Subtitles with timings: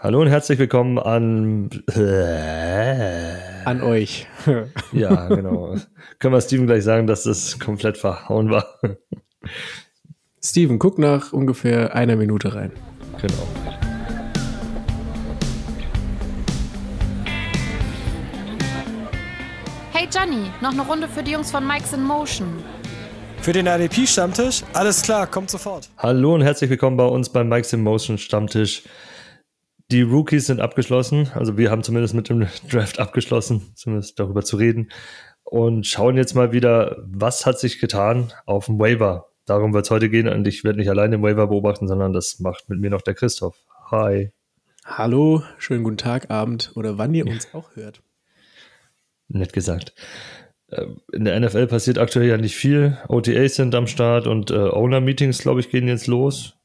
[0.00, 1.70] Hallo und herzlich willkommen an.
[3.64, 4.28] An euch.
[4.92, 5.74] ja, genau.
[6.20, 8.64] Können wir Steven gleich sagen, dass das komplett verhauen war?
[10.40, 12.70] Steven, guck nach ungefähr einer Minute rein.
[13.20, 13.48] Genau.
[19.92, 22.62] Hey Johnny, noch eine Runde für die Jungs von Mike's in Motion.
[23.40, 24.62] Für den RDP-Stammtisch?
[24.74, 25.90] Alles klar, kommt sofort.
[25.98, 28.84] Hallo und herzlich willkommen bei uns beim Mike's in Motion Stammtisch.
[29.90, 34.56] Die Rookies sind abgeschlossen, also wir haben zumindest mit dem Draft abgeschlossen, zumindest darüber zu
[34.56, 34.90] reden.
[35.44, 39.30] Und schauen jetzt mal wieder, was hat sich getan auf dem Waiver.
[39.46, 42.38] Darum wird es heute gehen und ich werde nicht allein den Waiver beobachten, sondern das
[42.38, 43.56] macht mit mir noch der Christoph.
[43.90, 44.30] Hi.
[44.84, 48.02] Hallo, schönen guten Tag, Abend oder wann ihr uns auch hört.
[49.28, 49.94] Nett gesagt.
[50.70, 52.98] Ähm, in der NFL passiert aktuell ja nicht viel.
[53.08, 56.58] OTAs sind am Start und äh, Owner-Meetings, glaube ich, gehen jetzt los.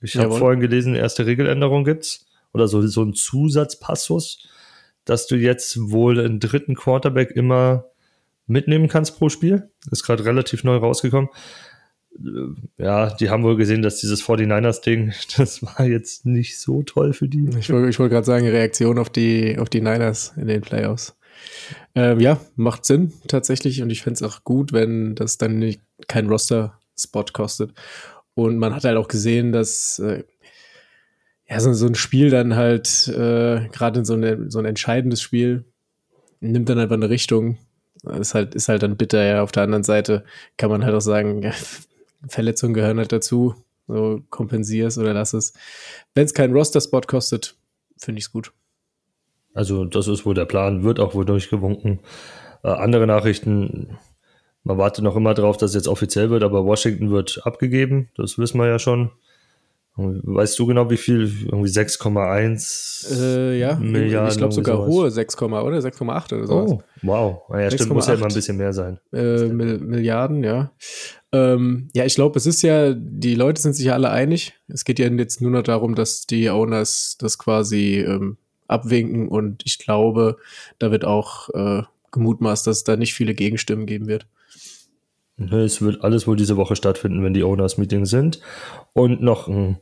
[0.00, 4.48] Ich habe vorhin gelesen, erste Regeländerung gibt's oder so, so ein Zusatzpassus,
[5.04, 7.84] dass du jetzt wohl einen dritten Quarterback immer
[8.46, 9.70] mitnehmen kannst pro Spiel.
[9.90, 11.30] Ist gerade relativ neu rausgekommen.
[12.18, 17.12] Äh, ja, die haben wohl gesehen, dass dieses 49ers-Ding, das war jetzt nicht so toll
[17.12, 17.48] für die.
[17.58, 21.16] Ich wollte ich wollt gerade sagen, Reaktion auf die, auf die Niners in den Playoffs.
[21.94, 25.82] Ähm, ja, macht Sinn tatsächlich und ich fände es auch gut, wenn das dann nicht,
[26.08, 27.72] kein Roster-Spot kostet.
[28.34, 30.24] Und man hat halt auch gesehen, dass äh,
[31.48, 35.20] ja, so, so ein Spiel dann halt, äh, gerade in so, eine, so ein entscheidendes
[35.20, 35.64] Spiel,
[36.40, 37.58] nimmt dann einfach eine Richtung.
[38.20, 39.42] Ist halt, ist halt dann bitter, ja.
[39.42, 40.24] Auf der anderen Seite
[40.56, 41.52] kann man halt auch sagen, ja,
[42.28, 43.54] Verletzungen gehören halt dazu.
[43.88, 45.52] So kompensier es oder lass es.
[46.14, 47.56] Wenn es keinen Roster-Spot kostet,
[47.96, 48.52] finde ich es gut.
[49.54, 52.00] Also, das ist wohl der Plan, wird auch wohl durchgewunken.
[52.62, 53.96] Äh, andere Nachrichten,
[54.64, 58.36] man wartet noch immer drauf, dass es jetzt offiziell wird, aber Washington wird abgegeben, das
[58.38, 59.12] wissen wir ja schon.
[59.98, 61.22] Weißt du genau, wie viel?
[61.46, 64.30] Irgendwie 6,1 äh, ja, Milliarden.
[64.30, 64.88] Ich glaube sogar sowas.
[64.88, 66.54] hohe 6, oder 6,8 oder so.
[66.54, 67.42] Oh, wow.
[67.50, 68.98] Ja, stimmt, muss ja immer ein bisschen mehr sein.
[69.14, 70.70] Äh, Milliarden, ja.
[71.32, 74.52] Ähm, ja, ich glaube, es ist ja, die Leute sind sich ja alle einig.
[74.68, 78.36] Es geht ja jetzt nur noch darum, dass die Owners das quasi ähm,
[78.68, 80.36] abwinken und ich glaube,
[80.78, 81.82] da wird auch äh,
[82.12, 84.26] gemutmaßt, dass es da nicht viele Gegenstimmen geben wird.
[85.38, 88.40] Es wird alles wohl diese Woche stattfinden, wenn die Owners-Meetings sind.
[88.94, 89.78] Und noch eine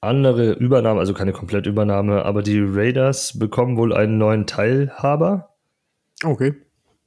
[0.00, 5.56] andere Übernahme, also keine Komplettübernahme, aber die Raiders bekommen wohl einen neuen Teilhaber.
[6.24, 6.54] Okay.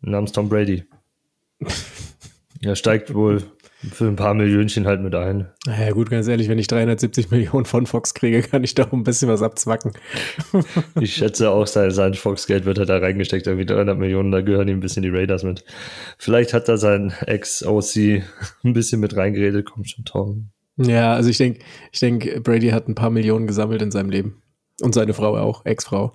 [0.01, 0.83] Namens Tom Brady.
[2.61, 3.43] er steigt wohl
[3.91, 5.49] für ein paar Millionchen halt mit ein.
[5.65, 8.93] Naja, gut, ganz ehrlich, wenn ich 370 Millionen von Fox kriege, kann ich da auch
[8.93, 9.91] ein bisschen was abzwacken.
[10.99, 14.67] ich schätze auch, sein, sein Fox-Geld wird er da reingesteckt, irgendwie 300 Millionen, da gehören
[14.67, 15.65] ihm ein bisschen die Raiders mit.
[16.17, 17.95] Vielleicht hat da sein Ex-OC
[18.63, 20.49] ein bisschen mit reingeredet, kommt schon Tom.
[20.77, 24.41] Ja, also ich denke, ich denke, Brady hat ein paar Millionen gesammelt in seinem Leben.
[24.81, 26.13] Und seine Frau auch, Ex-Frau.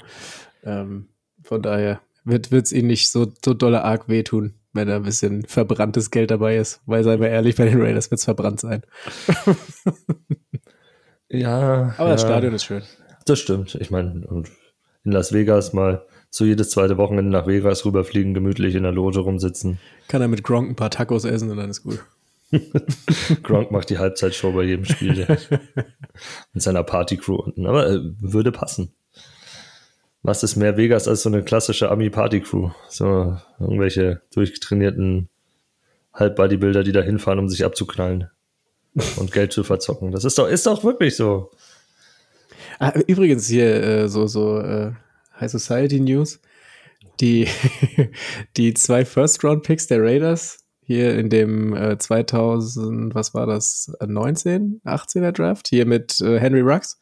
[0.64, 1.08] Ähm,
[1.42, 5.44] von daher wird es ihn nicht so, so dolle arg wehtun wenn da ein bisschen
[5.44, 6.80] verbranntes Geld dabei ist.
[6.86, 8.82] Weil, seien wir ehrlich, bei den Raiders wird es verbrannt sein.
[11.28, 11.94] ja.
[11.96, 12.82] Aber ja, das Stadion ist schön.
[13.26, 13.74] Das stimmt.
[13.74, 14.26] Ich meine,
[15.04, 19.20] in Las Vegas mal so jedes zweite Wochenende nach Vegas rüberfliegen, gemütlich in der Loge
[19.20, 19.78] rumsitzen.
[20.08, 22.04] Kann er mit Gronk ein paar Tacos essen und dann ist gut.
[23.42, 25.26] Gronk macht die Halbzeitshow bei jedem Spiel
[26.52, 27.66] mit seiner Partycrew unten.
[27.66, 28.94] Aber äh, würde passen
[30.22, 32.70] was ist mehr Vegas als so eine klassische Ami-Party-Crew?
[32.88, 35.28] So irgendwelche durchtrainierten
[36.12, 38.30] Halb-Bodybuilder, die da hinfahren, um sich abzuknallen
[39.16, 40.12] und Geld zu verzocken.
[40.12, 41.50] Das ist doch, ist doch wirklich so.
[42.78, 44.92] Ah, übrigens hier äh, so, so äh,
[45.40, 46.40] High Society News.
[47.20, 47.48] Die,
[48.56, 55.32] die zwei First-Round-Picks der Raiders hier in dem äh, 2000, was war das, 19, 18er
[55.32, 56.98] Draft, hier mit äh, Henry Rux.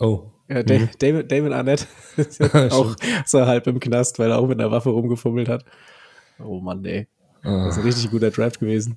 [0.00, 0.32] Oh.
[0.48, 0.88] Ja, mhm.
[0.98, 4.90] David, David Arnett ist auch so halb im Knast, weil er auch mit einer Waffe
[4.90, 5.64] rumgefummelt hat.
[6.40, 7.06] Oh Mann, ey.
[7.44, 8.96] Das ist ein richtig guter Draft gewesen.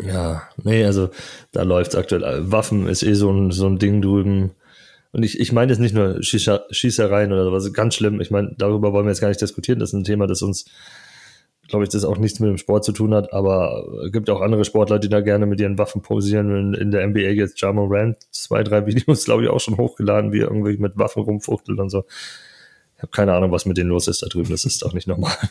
[0.00, 1.10] Ja, nee, also
[1.50, 2.52] da läuft es aktuell.
[2.52, 4.52] Waffen ist eh so ein, so ein Ding drüben.
[5.10, 8.20] Und ich, ich meine jetzt nicht nur Schießereien oder sowas, ganz schlimm.
[8.20, 9.80] Ich meine, darüber wollen wir jetzt gar nicht diskutieren.
[9.80, 10.66] Das ist ein Thema, das uns
[11.68, 14.40] glaube ich, das auch nichts mit dem Sport zu tun hat, aber es gibt auch
[14.40, 16.50] andere Sportler, die da gerne mit ihren Waffen posieren.
[16.50, 20.32] In, in der NBA jetzt Jamo Rand zwei, drei Videos, glaube ich, auch schon hochgeladen,
[20.32, 22.04] wie er irgendwie mit Waffen rumfuchtelt und so.
[22.96, 24.48] Ich habe keine Ahnung, was mit denen los ist da drüben.
[24.48, 25.32] Das ist auch nicht normal.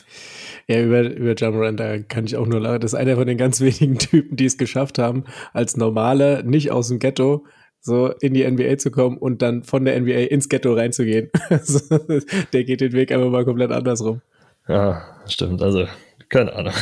[0.67, 2.79] Ja, über, über Jamorant, da kann ich auch nur lachen.
[2.79, 6.71] Das ist einer von den ganz wenigen Typen, die es geschafft haben, als Normale, nicht
[6.71, 7.45] aus dem Ghetto,
[7.81, 11.29] so in die NBA zu kommen und dann von der NBA ins Ghetto reinzugehen.
[12.51, 14.21] der geht den Weg einfach mal komplett andersrum.
[14.67, 15.61] Ja, stimmt.
[15.61, 15.85] Also
[16.29, 16.73] keine Ahnung.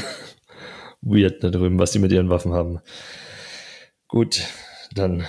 [1.02, 2.80] Weird da drüben, was die mit ihren Waffen haben.
[4.08, 4.42] Gut,
[4.94, 5.26] dann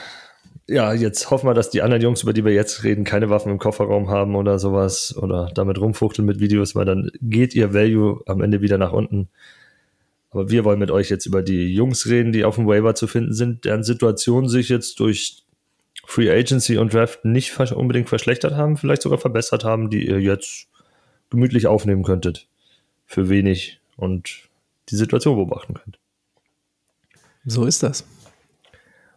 [0.67, 3.53] ja, jetzt hoffen wir, dass die anderen Jungs, über die wir jetzt reden, keine Waffen
[3.53, 8.23] im Kofferraum haben oder sowas oder damit rumfuchteln mit Videos, weil dann geht ihr Value
[8.27, 9.29] am Ende wieder nach unten.
[10.31, 13.07] Aber wir wollen mit euch jetzt über die Jungs reden, die auf dem Waiver zu
[13.07, 15.45] finden sind, deren Situation sich jetzt durch
[16.07, 20.69] Free Agency und Draft nicht unbedingt verschlechtert haben, vielleicht sogar verbessert haben, die ihr jetzt
[21.31, 22.49] gemütlich aufnehmen könntet.
[23.07, 24.49] Für wenig und
[24.89, 25.99] die Situation beobachten könnt.
[27.45, 28.05] So ist das.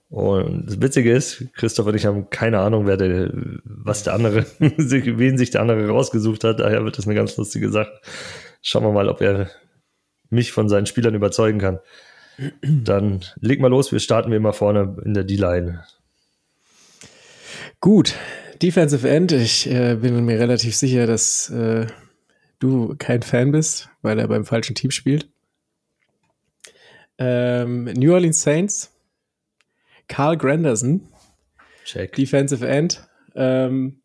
[0.10, 3.32] Und das Witzige ist, Christoph und ich haben keine Ahnung, wer der,
[3.64, 6.60] was der andere, wen sich der andere rausgesucht hat.
[6.60, 7.92] Daher wird das eine ganz lustige Sache.
[8.62, 9.50] Schauen wir mal, ob er
[10.30, 11.80] mich von seinen Spielern überzeugen kann.
[12.62, 15.84] Dann leg mal los, wir starten wie immer vorne in der D-Line.
[17.80, 18.16] Gut,
[18.62, 21.88] Defensive End, ich äh, bin mir relativ sicher, dass äh,
[22.60, 25.30] du kein Fan bist, weil er beim falschen Team spielt.
[27.18, 28.94] Ähm, New Orleans Saints,
[30.08, 31.08] Carl Granderson,
[31.84, 32.14] Check.
[32.14, 33.08] Defensive End.
[33.36, 34.02] Ähm,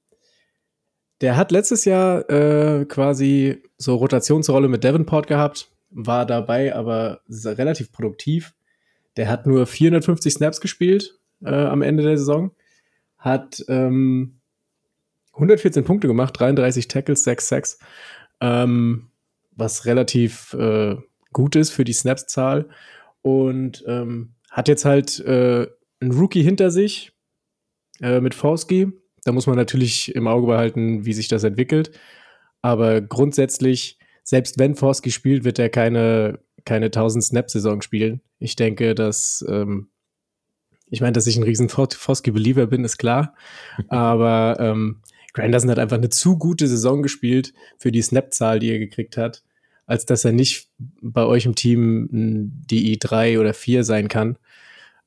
[1.20, 7.92] der hat letztes Jahr äh, quasi so Rotationsrolle mit Davenport gehabt, war dabei aber relativ
[7.92, 8.54] produktiv.
[9.16, 12.52] Der hat nur 450 Snaps gespielt äh, am Ende der Saison,
[13.18, 14.40] hat ähm,
[15.34, 17.78] 114 Punkte gemacht, 33 Tackles, 6 Sacks,
[18.42, 19.08] ähm,
[19.52, 20.96] was relativ äh,
[21.32, 22.68] gut ist für die Snaps-Zahl
[23.22, 25.66] und ähm, hat jetzt halt äh,
[26.00, 27.12] einen Rookie hinter sich
[28.02, 28.92] äh, mit Forsky.
[29.24, 31.92] Da muss man natürlich im Auge behalten, wie sich das entwickelt.
[32.60, 38.20] Aber grundsätzlich, selbst wenn Forsky spielt, wird er keine, keine 1000 Snap-Saison spielen.
[38.40, 39.88] Ich denke, dass, ähm,
[40.90, 43.36] ich meine, dass ich ein riesen Forsky-Believer bin, ist klar.
[43.88, 48.78] Aber ähm, Granderson hat einfach eine zu gute Saison gespielt für die Snap-Zahl, die er
[48.78, 49.42] gekriegt hat,
[49.86, 50.68] als dass er nicht
[51.00, 54.36] bei euch im Team die I3 oder 4 sein kann.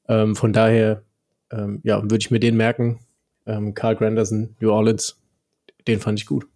[0.07, 1.04] Ähm, von daher,
[1.51, 3.00] ähm, ja, würde ich mir den merken.
[3.45, 5.18] Ähm, Carl Granderson, New Orleans,
[5.88, 6.48] den fand ich gut.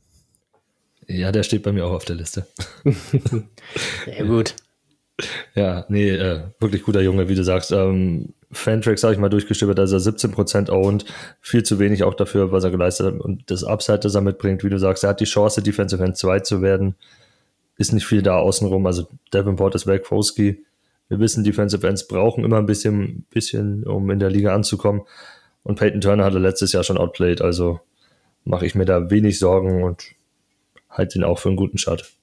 [1.08, 2.48] Ja, der steht bei mir auch auf der Liste.
[4.06, 4.56] Sehr gut.
[5.56, 7.72] Ja, nee, äh, wirklich guter Junge, wie du sagst.
[7.72, 11.06] Ähm, Fantrax habe ich mal durchgestöbert, also 17% owned,
[11.40, 14.64] viel zu wenig auch dafür, was er geleistet hat und das Upside, das er mitbringt,
[14.64, 16.96] wie du sagst, er hat die Chance, Defensive End 2 zu werden,
[17.78, 20.66] ist nicht viel da außenrum, also Davenport ist weg, Foski
[21.10, 25.02] wir wissen, Defensive Ends brauchen immer ein bisschen, bisschen, um in der Liga anzukommen.
[25.64, 27.80] Und Peyton Turner hatte letztes Jahr schon outplayed, also
[28.46, 30.14] mache ich mir da wenig Sorgen und
[30.90, 32.14] halte ihn auch für einen guten Start.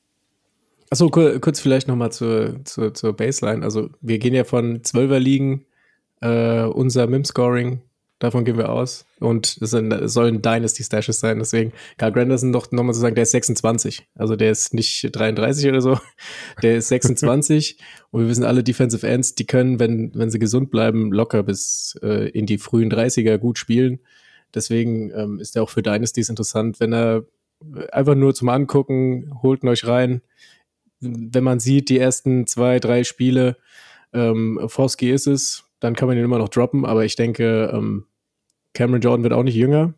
[0.88, 3.64] Achso, kurz vielleicht nochmal zur, zur, zur Baseline.
[3.64, 5.65] Also wir gehen ja von 12er Ligen,
[6.20, 7.80] äh, unser MIM-Scoring
[8.18, 9.04] Davon gehen wir aus.
[9.20, 11.38] Und es, sollen Dynasty-Stashes sein.
[11.38, 14.06] Deswegen, Carl Granderson doch nochmal zu sagen, der ist 26.
[14.14, 15.98] Also der ist nicht 33 oder so.
[16.62, 17.78] Der ist 26.
[18.10, 21.98] und wir wissen alle, Defensive Ends, die können, wenn, wenn sie gesund bleiben, locker bis
[22.02, 24.00] äh, in die frühen 30er gut spielen.
[24.54, 26.80] Deswegen ähm, ist er auch für Dynasties interessant.
[26.80, 27.24] Wenn er
[27.92, 30.22] einfach nur zum Angucken, holt euch rein.
[31.00, 33.58] Wenn man sieht, die ersten zwei, drei Spiele,
[34.14, 38.06] ähm, Forsky ist es, dann kann man ihn immer noch droppen, aber ich denke, ähm,
[38.74, 39.94] Cameron Jordan wird auch nicht jünger.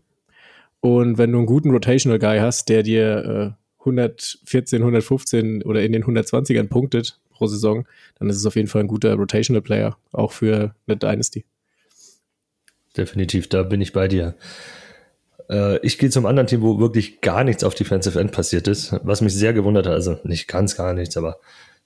[0.81, 5.93] Und wenn du einen guten Rotational Guy hast, der dir äh, 114, 115 oder in
[5.93, 7.87] den 120ern punktet pro Saison,
[8.19, 11.45] dann ist es auf jeden Fall ein guter Rotational Player, auch für eine Dynasty.
[12.97, 14.35] Definitiv, da bin ich bei dir.
[15.49, 18.95] Äh, ich gehe zum anderen Team, wo wirklich gar nichts auf Defensive End passiert ist,
[19.02, 19.95] was mich sehr gewundert hat.
[19.95, 21.38] Also nicht ganz gar nichts, aber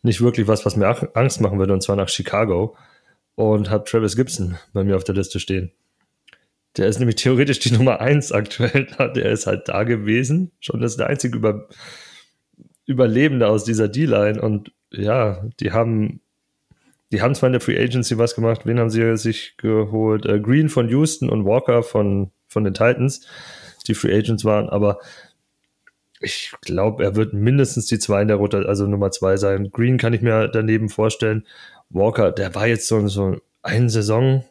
[0.02, 2.76] nicht wirklich was, was mir Angst machen würde, und zwar nach Chicago
[3.35, 5.73] und habe Travis Gibson bei mir auf der Liste stehen.
[6.77, 8.87] Der ist nämlich theoretisch die Nummer 1 aktuell.
[9.15, 10.53] Der ist halt da gewesen.
[10.61, 11.69] Schon das ist der einzige Über
[12.85, 14.41] Überlebende aus dieser D-Line.
[14.41, 16.21] Und ja, die haben,
[17.12, 18.62] die haben zwar in der Free Agency was gemacht.
[18.65, 20.27] Wen haben sie sich geholt?
[20.27, 23.27] Äh, Green von Houston und Walker von, von den Titans,
[23.87, 24.69] die Free Agents waren.
[24.69, 24.99] Aber
[26.21, 29.71] ich glaube, er wird mindestens die zwei in der Rotation, also Nummer zwei sein.
[29.71, 31.47] Green kann ich mir daneben vorstellen.
[31.92, 34.44] Walker, der war jetzt so, so eine Saison.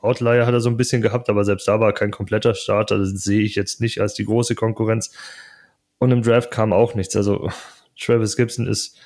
[0.00, 2.98] Outlier hat er so ein bisschen gehabt, aber selbst da war kein kompletter Starter.
[2.98, 5.10] Das sehe ich jetzt nicht als die große Konkurrenz.
[5.98, 7.16] Und im Draft kam auch nichts.
[7.16, 7.48] Also
[7.98, 8.96] Travis Gibson ist,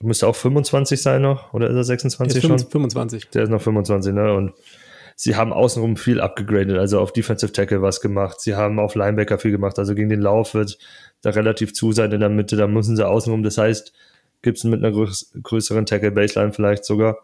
[0.00, 2.58] müsste auch 25 sein noch, oder ist er 26 ist schon?
[2.58, 3.30] 25.
[3.30, 4.34] Der ist noch 25, ne?
[4.34, 4.52] Und
[5.14, 8.40] sie haben außenrum viel abgegradet, also auf Defensive Tackle was gemacht.
[8.40, 9.78] Sie haben auf Linebacker viel gemacht.
[9.78, 10.78] Also gegen den Lauf wird
[11.22, 12.56] da relativ zu sein in der Mitte.
[12.56, 13.42] Da müssen sie außenrum.
[13.42, 13.94] Das heißt,
[14.46, 14.92] Gibson mit einer
[15.42, 17.18] größeren Tackle-Baseline vielleicht sogar.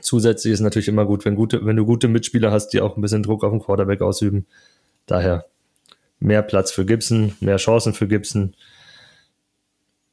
[0.00, 3.00] Zusätzlich ist natürlich immer gut, wenn, gute, wenn du gute Mitspieler hast, die auch ein
[3.00, 4.46] bisschen Druck auf den Quarterback ausüben.
[5.06, 5.46] Daher
[6.18, 8.54] mehr Platz für Gibson, mehr Chancen für Gibson.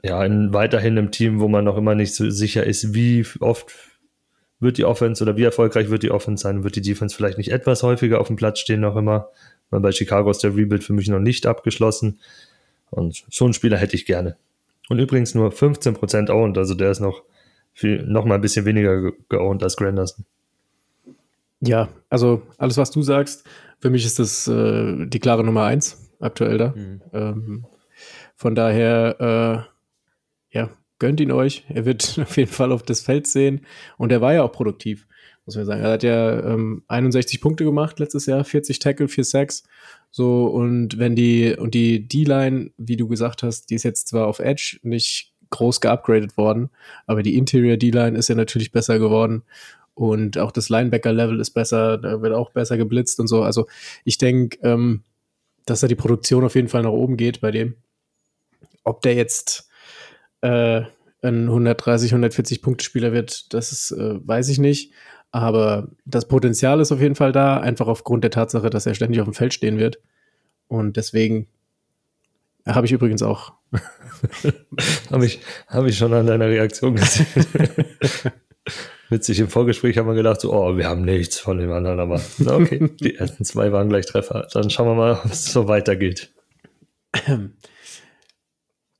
[0.03, 3.73] Ja, in, weiterhin im Team, wo man noch immer nicht so sicher ist, wie oft
[4.59, 6.63] wird die Offense oder wie erfolgreich wird die Offense sein?
[6.63, 9.29] Wird die Defense vielleicht nicht etwas häufiger auf dem Platz stehen noch immer?
[9.71, 12.19] Weil bei Chicago ist der Rebuild für mich noch nicht abgeschlossen.
[12.91, 14.37] Und so einen Spieler hätte ich gerne.
[14.91, 17.23] Und übrigens nur 15% owned, also der ist noch
[17.71, 20.25] viel, noch mal ein bisschen weniger geowned als Granderson.
[21.61, 23.45] Ja, also alles, was du sagst,
[23.79, 26.73] für mich ist das äh, die klare Nummer eins aktuell da.
[26.75, 27.01] Mhm.
[27.13, 27.65] Ähm,
[28.35, 29.69] von daher,
[30.51, 30.69] äh, ja,
[30.99, 31.63] gönnt ihn euch.
[31.69, 33.65] Er wird auf jeden Fall auf das Feld sehen.
[33.97, 35.07] Und er war ja auch produktiv,
[35.45, 35.83] muss man sagen.
[35.83, 39.63] Er hat ja ähm, 61 Punkte gemacht letztes Jahr, 40 Tackle, 4 Sacks.
[40.11, 44.27] So, und wenn die, und die D-Line, wie du gesagt hast, die ist jetzt zwar
[44.27, 46.69] auf Edge nicht groß geupgradet worden,
[47.07, 49.43] aber die Interior D-Line ist ja natürlich besser geworden.
[49.93, 53.43] Und auch das Linebacker-Level ist besser, da wird auch besser geblitzt und so.
[53.43, 53.67] Also
[54.03, 55.03] ich denke, ähm,
[55.65, 57.75] dass da die Produktion auf jeden Fall nach oben geht bei dem.
[58.83, 59.69] Ob der jetzt
[60.41, 60.81] äh,
[61.21, 64.93] ein 130, 140 Punkte Spieler wird, das ist, äh, weiß ich nicht.
[65.31, 69.21] Aber das Potenzial ist auf jeden Fall da, einfach aufgrund der Tatsache, dass er ständig
[69.21, 69.99] auf dem Feld stehen wird.
[70.67, 71.47] Und deswegen
[72.65, 73.53] habe ich übrigens auch.
[75.11, 77.27] habe ich, hab ich schon an deiner Reaktion gesehen.
[79.09, 82.21] Witzig, im Vorgespräch haben wir gedacht, so, oh, wir haben nichts von dem anderen, aber
[82.45, 84.47] okay, die ersten zwei waren gleich Treffer.
[84.53, 86.33] Dann schauen wir mal, ob es so weitergeht.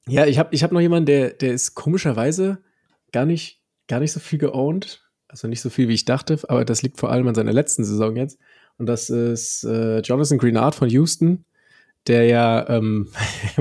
[0.08, 2.58] Ja, ich habe ich hab noch jemanden, der, der ist komischerweise
[3.14, 5.02] gar nicht, gar nicht so viel geowned.
[5.32, 7.86] Also nicht so viel, wie ich dachte, aber das liegt vor allem an seiner letzten
[7.86, 8.38] Saison jetzt.
[8.78, 11.46] Und das ist äh, Jonathan Greenard von Houston,
[12.08, 13.08] der ja, ähm,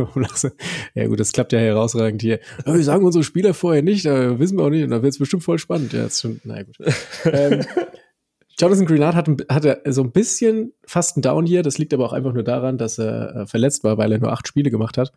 [0.95, 2.41] ja gut, das klappt ja herausragend hier.
[2.65, 5.13] Aber wir sagen unsere Spieler vorher nicht, da wissen wir auch nicht, und da wird
[5.13, 5.93] es bestimmt voll spannend.
[5.93, 6.77] Ja, ist schon, naja gut.
[7.25, 7.65] ähm,
[8.59, 11.63] Jonathan Greenard hat, hatte so ein bisschen fast ein Down hier.
[11.63, 14.33] Das liegt aber auch einfach nur daran, dass er äh, verletzt war, weil er nur
[14.33, 15.13] acht Spiele gemacht hat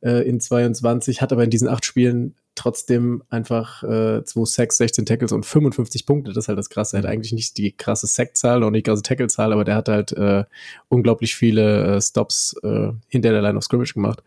[0.00, 5.06] äh, in 22, hat aber in diesen acht Spielen trotzdem einfach äh, 2 Sacks, 16
[5.06, 6.32] Tackles und 55 Punkte.
[6.32, 6.96] Das ist halt das Krasse.
[6.96, 7.12] Er hat mhm.
[7.12, 10.44] eigentlich nicht die krasse Sackzahl und nicht die krasse Tacklezahl, aber der hat halt äh,
[10.88, 14.22] unglaublich viele äh, Stops äh, hinter der Line of Scrimmage gemacht.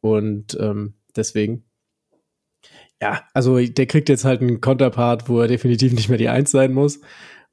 [0.00, 1.64] Und ähm, deswegen,
[3.00, 6.50] ja, also der kriegt jetzt halt einen Konterpart, wo er definitiv nicht mehr die Eins
[6.50, 7.00] sein muss.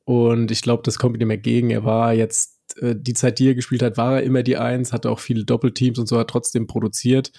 [0.05, 1.69] Und ich glaube, das kommt ihm entgegen.
[1.69, 4.93] Er war jetzt, äh, die Zeit, die er gespielt hat, war er immer die Eins,
[4.93, 7.31] hatte auch viele Doppelteams und so, hat trotzdem produziert,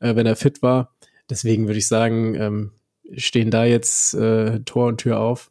[0.00, 0.94] äh, wenn er fit war.
[1.30, 2.72] Deswegen würde ich sagen, ähm,
[3.16, 5.50] stehen da jetzt äh, Tor und Tür auf,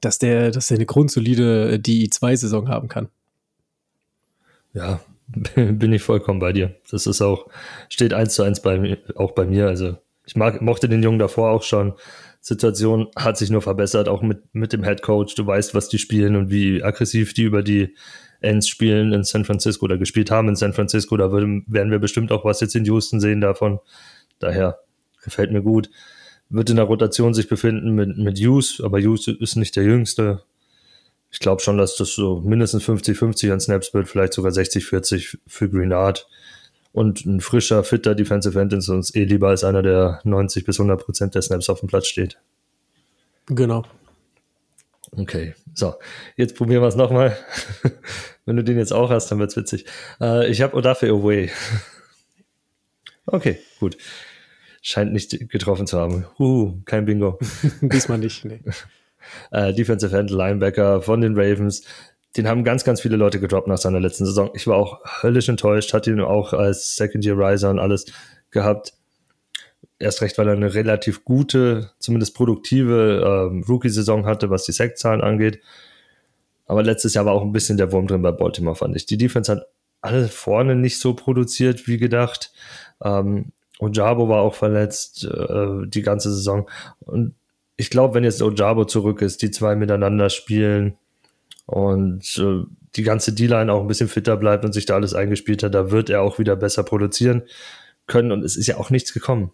[0.00, 3.08] dass der, dass der eine grundsolide äh, DI2-Saison haben kann.
[4.72, 5.00] Ja,
[5.54, 6.74] bin ich vollkommen bei dir.
[6.90, 7.48] Das ist auch,
[7.88, 9.68] steht eins zu eins bei mir, auch bei mir.
[9.68, 11.94] Also ich mag, mochte den Jungen davor auch schon.
[12.40, 15.34] Situation hat sich nur verbessert, auch mit, mit dem Head Coach.
[15.34, 17.94] Du weißt, was die spielen und wie aggressiv die über die
[18.40, 21.16] Ends spielen in San Francisco oder gespielt haben in San Francisco.
[21.16, 23.80] Da würden, werden wir bestimmt auch was jetzt in Houston sehen davon.
[24.38, 24.78] Daher
[25.22, 25.90] gefällt mir gut.
[26.48, 30.42] Wird in der Rotation sich befinden mit, mit Hughes, aber Hughes ist nicht der Jüngste.
[31.30, 35.68] Ich glaube schon, dass das so mindestens 50-50 an Snaps wird, vielleicht sogar 60-40 für
[35.68, 36.28] Greenard.
[36.92, 40.78] Und ein frischer, fitter Defensive End ist uns eh lieber als einer, der 90 bis
[40.78, 42.38] 100 Prozent der Snaps auf dem Platz steht.
[43.46, 43.84] Genau.
[45.16, 45.94] Okay, so,
[46.36, 47.36] jetzt probieren wir es nochmal.
[48.46, 49.86] Wenn du den jetzt auch hast, dann wird's witzig.
[50.20, 51.50] Äh, ich habe Odafe Away.
[53.34, 53.96] okay, gut.
[54.82, 56.26] Scheint nicht getroffen zu haben.
[56.38, 57.38] Uh, kein Bingo.
[57.80, 58.60] Diesmal nicht, nee.
[59.50, 61.82] äh, Defensive End, Linebacker von den Ravens
[62.36, 64.50] den haben ganz, ganz viele Leute gedroppt nach seiner letzten Saison.
[64.54, 68.06] Ich war auch höllisch enttäuscht, hatte ihn auch als Second-Year-Riser und alles
[68.50, 68.94] gehabt.
[70.00, 75.20] Erst recht, weil er eine relativ gute, zumindest produktive ähm, Rookie-Saison hatte, was die Sackzahlen
[75.20, 75.60] angeht.
[76.66, 79.06] Aber letztes Jahr war auch ein bisschen der Wurm drin bei Baltimore, fand ich.
[79.06, 79.66] Die Defense hat
[80.04, 82.52] alle vorne nicht so produziert wie gedacht.
[83.02, 86.68] Ähm, Ojabo war auch verletzt äh, die ganze Saison.
[87.00, 87.34] Und
[87.76, 90.96] ich glaube, wenn jetzt Ojabo zurück ist, die zwei miteinander spielen,
[91.66, 92.64] und äh,
[92.96, 95.90] die ganze D-Line auch ein bisschen fitter bleibt und sich da alles eingespielt hat, da
[95.90, 97.42] wird er auch wieder besser produzieren
[98.06, 98.32] können.
[98.32, 99.50] Und es ist ja auch nichts gekommen.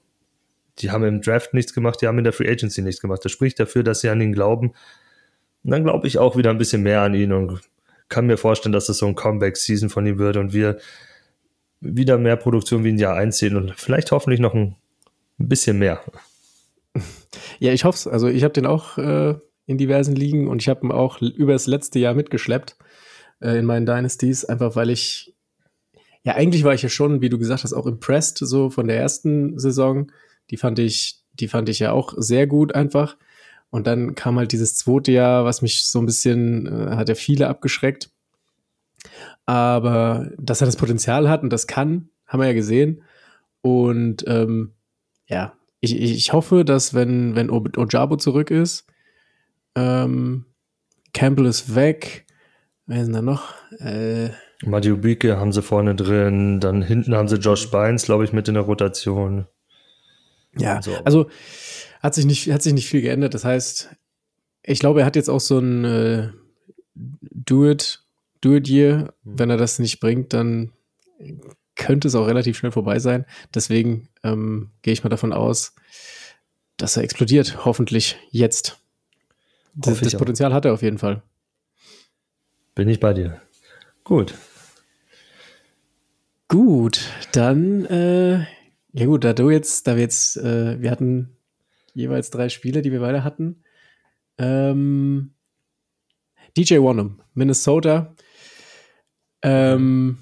[0.79, 3.25] Die haben im Draft nichts gemacht, die haben in der Free Agency nichts gemacht.
[3.25, 4.73] Das spricht dafür, dass sie an ihn glauben.
[5.63, 7.61] Und dann glaube ich auch wieder ein bisschen mehr an ihn und
[8.11, 10.79] kann mir vorstellen, dass das so ein Comeback-Season von ihm wird und wir
[11.81, 14.77] wieder mehr Produktion wie ein Jahr einziehen und vielleicht hoffentlich noch ein,
[15.39, 16.03] ein bisschen mehr.
[17.61, 18.07] Ja, ich hoffe es.
[18.07, 19.35] Also ich habe den auch äh,
[19.67, 22.77] in diversen Ligen und ich habe ihn auch über das letzte Jahr mitgeschleppt
[23.41, 25.35] äh, in meinen Dynasties, einfach weil ich,
[26.25, 28.99] ja, eigentlich war ich ja schon, wie du gesagt hast, auch impressed so von der
[28.99, 30.11] ersten Saison.
[30.51, 33.17] Die fand ich, die fand ich ja auch sehr gut einfach.
[33.71, 37.15] Und dann kam halt dieses zweite Jahr, was mich so ein bisschen, äh, hat ja
[37.15, 38.11] viele abgeschreckt.
[39.47, 43.03] Aber dass er das Potenzial hat und das kann, haben wir ja gesehen.
[43.63, 44.73] Und ähm,
[45.27, 48.87] ja, ich, ich hoffe, dass wenn, wenn Ojabo zurück ist,
[49.77, 50.47] Ähm,
[51.13, 52.27] Campbell ist weg.
[52.87, 53.55] Wer ist denn da noch?
[53.79, 54.31] Äh,
[54.65, 56.61] Matteo Bieke haben sie vorne drin.
[56.61, 59.47] Dann hinten haben sie Josh Bynes, glaube ich, mit in der Rotation.
[60.59, 60.93] Ja, so.
[61.05, 61.31] also
[62.01, 63.35] hat sich, nicht, hat sich nicht viel geändert.
[63.35, 63.91] Das heißt,
[64.63, 66.29] ich glaube, er hat jetzt auch so ein äh,
[66.95, 68.03] Do-It,
[68.41, 69.15] Do-It-Year.
[69.23, 69.39] Mhm.
[69.39, 70.73] Wenn er das nicht bringt, dann
[71.77, 73.25] könnte es auch relativ schnell vorbei sein.
[73.55, 75.75] Deswegen ähm, gehe ich mal davon aus,
[76.77, 77.65] dass er explodiert.
[77.65, 78.79] Hoffentlich jetzt.
[79.75, 81.23] Das, das Potenzial hat er auf jeden Fall.
[82.75, 83.41] Bin ich bei dir.
[84.05, 84.35] Gut.
[86.49, 88.41] Gut, dann, äh,
[88.93, 91.37] ja gut, da du jetzt, da wir jetzt, äh, wir hatten
[91.95, 93.63] jeweils drei Spiele, die wir beide hatten.
[94.39, 95.35] Ähm,
[96.57, 98.15] DJ Wanham, Minnesota.
[99.43, 100.19] Ähm,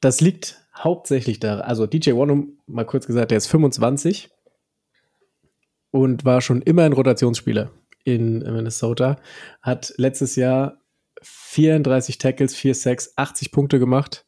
[0.00, 4.30] das liegt hauptsächlich da, also DJ Wanham, mal kurz gesagt, der ist 25
[5.90, 7.70] und war schon immer ein Rotationsspieler
[8.04, 9.16] in Minnesota.
[9.62, 10.80] Hat letztes Jahr
[11.22, 14.24] 34 Tackles, 4 Sacks, 80 Punkte gemacht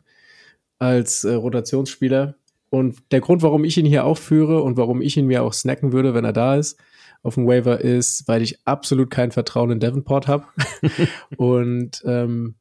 [0.79, 2.37] als äh, Rotationsspieler.
[2.71, 5.93] Und der Grund, warum ich ihn hier aufführe und warum ich ihn mir auch snacken
[5.93, 6.79] würde, wenn er da ist,
[7.23, 10.47] auf dem Waiver ist, weil ich absolut kein Vertrauen in Davenport habe.
[11.37, 12.55] und ähm,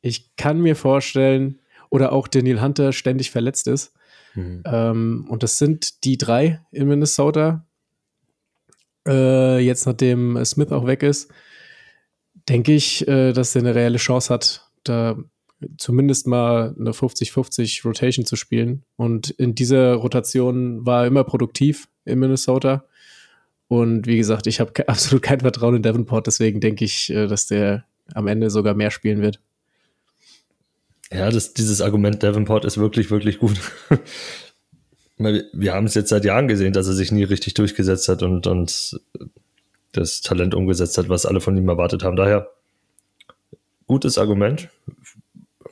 [0.00, 3.92] ich kann mir vorstellen, oder auch Daniel Hunter ständig verletzt ist.
[4.34, 4.62] Mhm.
[4.64, 7.66] Ähm, und das sind die drei in Minnesota.
[9.06, 11.30] Äh, jetzt, nachdem Smith auch weg ist,
[12.48, 15.16] denke ich, äh, dass er eine reelle Chance hat, da
[15.78, 18.84] zumindest mal eine 50-50 Rotation zu spielen.
[18.96, 22.84] Und in dieser Rotation war er immer produktiv in Minnesota.
[23.68, 27.46] Und wie gesagt, ich habe absolut kein Vertrauen in Davenport, deswegen denke ich, äh, dass
[27.46, 29.40] der am Ende sogar mehr spielen wird.
[31.12, 33.60] Ja, das, dieses Argument Davenport ist wirklich, wirklich gut.
[35.18, 38.46] wir haben es jetzt seit Jahren gesehen, dass er sich nie richtig durchgesetzt hat und,
[38.46, 39.00] und
[39.92, 42.16] das Talent umgesetzt hat, was alle von ihm erwartet haben.
[42.16, 42.48] Daher
[43.86, 44.68] gutes Argument.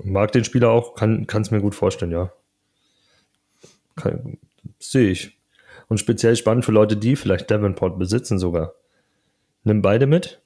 [0.05, 2.33] Mag den Spieler auch, kann es mir gut vorstellen, ja.
[4.79, 5.39] Sehe ich.
[5.89, 8.75] Und speziell spannend für Leute, die vielleicht Davenport besitzen sogar.
[9.65, 10.41] Nimm beide mit,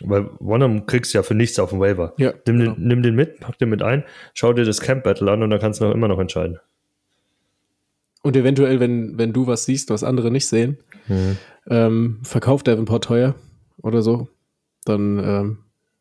[0.00, 2.14] weil One kriegst du ja für nichts auf dem Waiver.
[2.16, 2.72] Ja, nimm, genau.
[2.74, 5.50] den, nimm den mit, pack den mit ein, schau dir das Camp Battle an und
[5.50, 6.58] dann kannst du noch immer noch entscheiden.
[8.22, 11.36] Und eventuell, wenn, wenn du was siehst, was andere nicht sehen, mhm.
[11.68, 13.34] ähm, verkauf Davenport teuer
[13.82, 14.28] oder so,
[14.84, 15.58] dann ähm,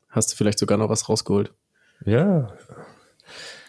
[0.10, 1.54] hast du vielleicht sogar noch was rausgeholt.
[2.06, 2.54] Ja,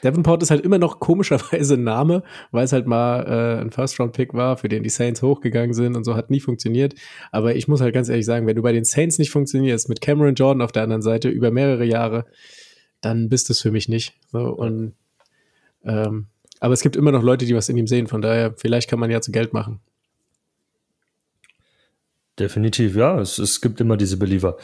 [0.02, 4.34] Davenport ist halt immer noch komischerweise ein Name, weil es halt mal äh, ein First-Round-Pick
[4.34, 6.94] war, für den die Saints hochgegangen sind und so, hat nie funktioniert.
[7.32, 10.00] Aber ich muss halt ganz ehrlich sagen, wenn du bei den Saints nicht funktionierst, mit
[10.00, 12.26] Cameron Jordan auf der anderen Seite über mehrere Jahre,
[13.00, 14.14] dann bist es für mich nicht.
[14.32, 14.94] So, und,
[15.84, 16.26] ähm,
[16.60, 18.98] aber es gibt immer noch Leute, die was in ihm sehen, von daher, vielleicht kann
[18.98, 19.80] man ja zu Geld machen.
[22.38, 23.18] Definitiv, ja.
[23.20, 24.56] Es, es gibt immer diese Believer.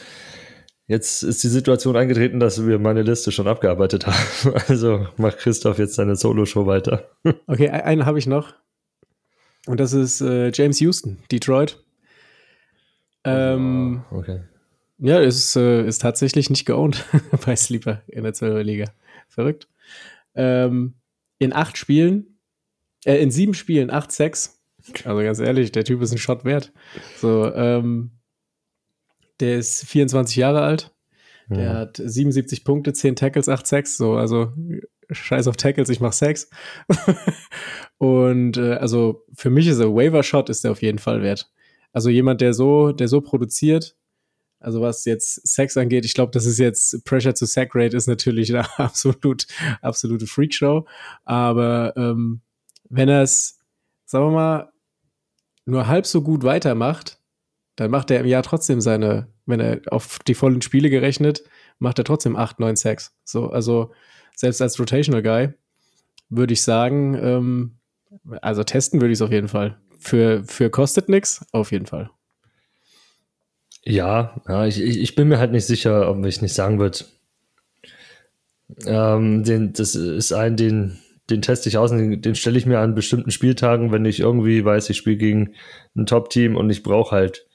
[0.87, 4.55] Jetzt ist die Situation eingetreten, dass wir meine Liste schon abgearbeitet haben.
[4.67, 7.09] Also macht Christoph jetzt seine Solo-Show weiter.
[7.47, 8.53] Okay, einen habe ich noch.
[9.65, 11.81] Und das ist äh, James Houston, Detroit.
[13.23, 14.41] Ähm, oh, okay.
[14.97, 17.05] Ja, ist, äh, ist tatsächlich nicht geowned
[17.45, 18.85] bei Sleeper in der 12 Liga.
[19.29, 19.69] Verrückt.
[20.35, 20.95] Ähm,
[21.39, 22.39] in acht Spielen,
[23.05, 24.61] äh, in sieben Spielen, acht Sex.
[25.05, 26.73] Also ganz ehrlich, der Typ ist ein Shot wert.
[27.17, 28.11] So, ähm,
[29.43, 30.95] der ist 24 Jahre alt.
[31.49, 31.73] Der ja.
[31.73, 33.97] hat 77 Punkte, 10 Tackles, 8 Sacks.
[33.97, 34.53] So, also
[35.11, 36.49] scheiß auf Tackles, ich mach Sacks.
[37.97, 41.51] und äh, also für mich ist er Waiver-Shot ist der auf jeden Fall wert.
[41.91, 43.97] Also jemand, der so, der so produziert,
[44.59, 48.07] also was jetzt Sex angeht, ich glaube, das ist jetzt Pressure to Sack Rate ist
[48.07, 49.45] natürlich eine absolut,
[49.81, 50.87] absolute Freakshow.
[51.25, 52.39] Aber ähm,
[52.89, 53.59] wenn er es,
[54.05, 54.71] sagen wir mal,
[55.65, 57.19] nur halb so gut weitermacht,
[57.75, 61.43] dann macht er im Jahr trotzdem seine, wenn er auf die vollen Spiele gerechnet,
[61.79, 63.15] macht er trotzdem 8, 9 Sacks.
[63.23, 63.91] So, also
[64.35, 65.53] selbst als Rotational Guy
[66.29, 67.71] würde ich sagen, ähm,
[68.41, 69.77] also testen würde ich es auf jeden Fall.
[69.99, 72.09] Für, für kostet nichts, auf jeden Fall.
[73.85, 76.99] Ja, ja ich, ich bin mir halt nicht sicher, ob ich nicht sagen würde.
[78.85, 82.65] Ähm, den, das ist ein, den, den teste ich aus und den, den stelle ich
[82.65, 85.53] mir an bestimmten Spieltagen, wenn ich irgendwie weiß, ich spiele gegen
[85.95, 87.45] ein Top-Team und ich brauche halt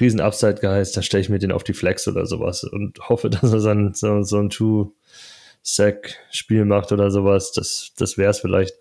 [0.00, 3.30] riesen Upside geheißt, dann stelle ich mir den auf die Flex oder sowas und hoffe,
[3.30, 7.52] dass er dann so, so ein Two-Sack-Spiel macht oder sowas.
[7.52, 8.74] Das, das wäre es vielleicht.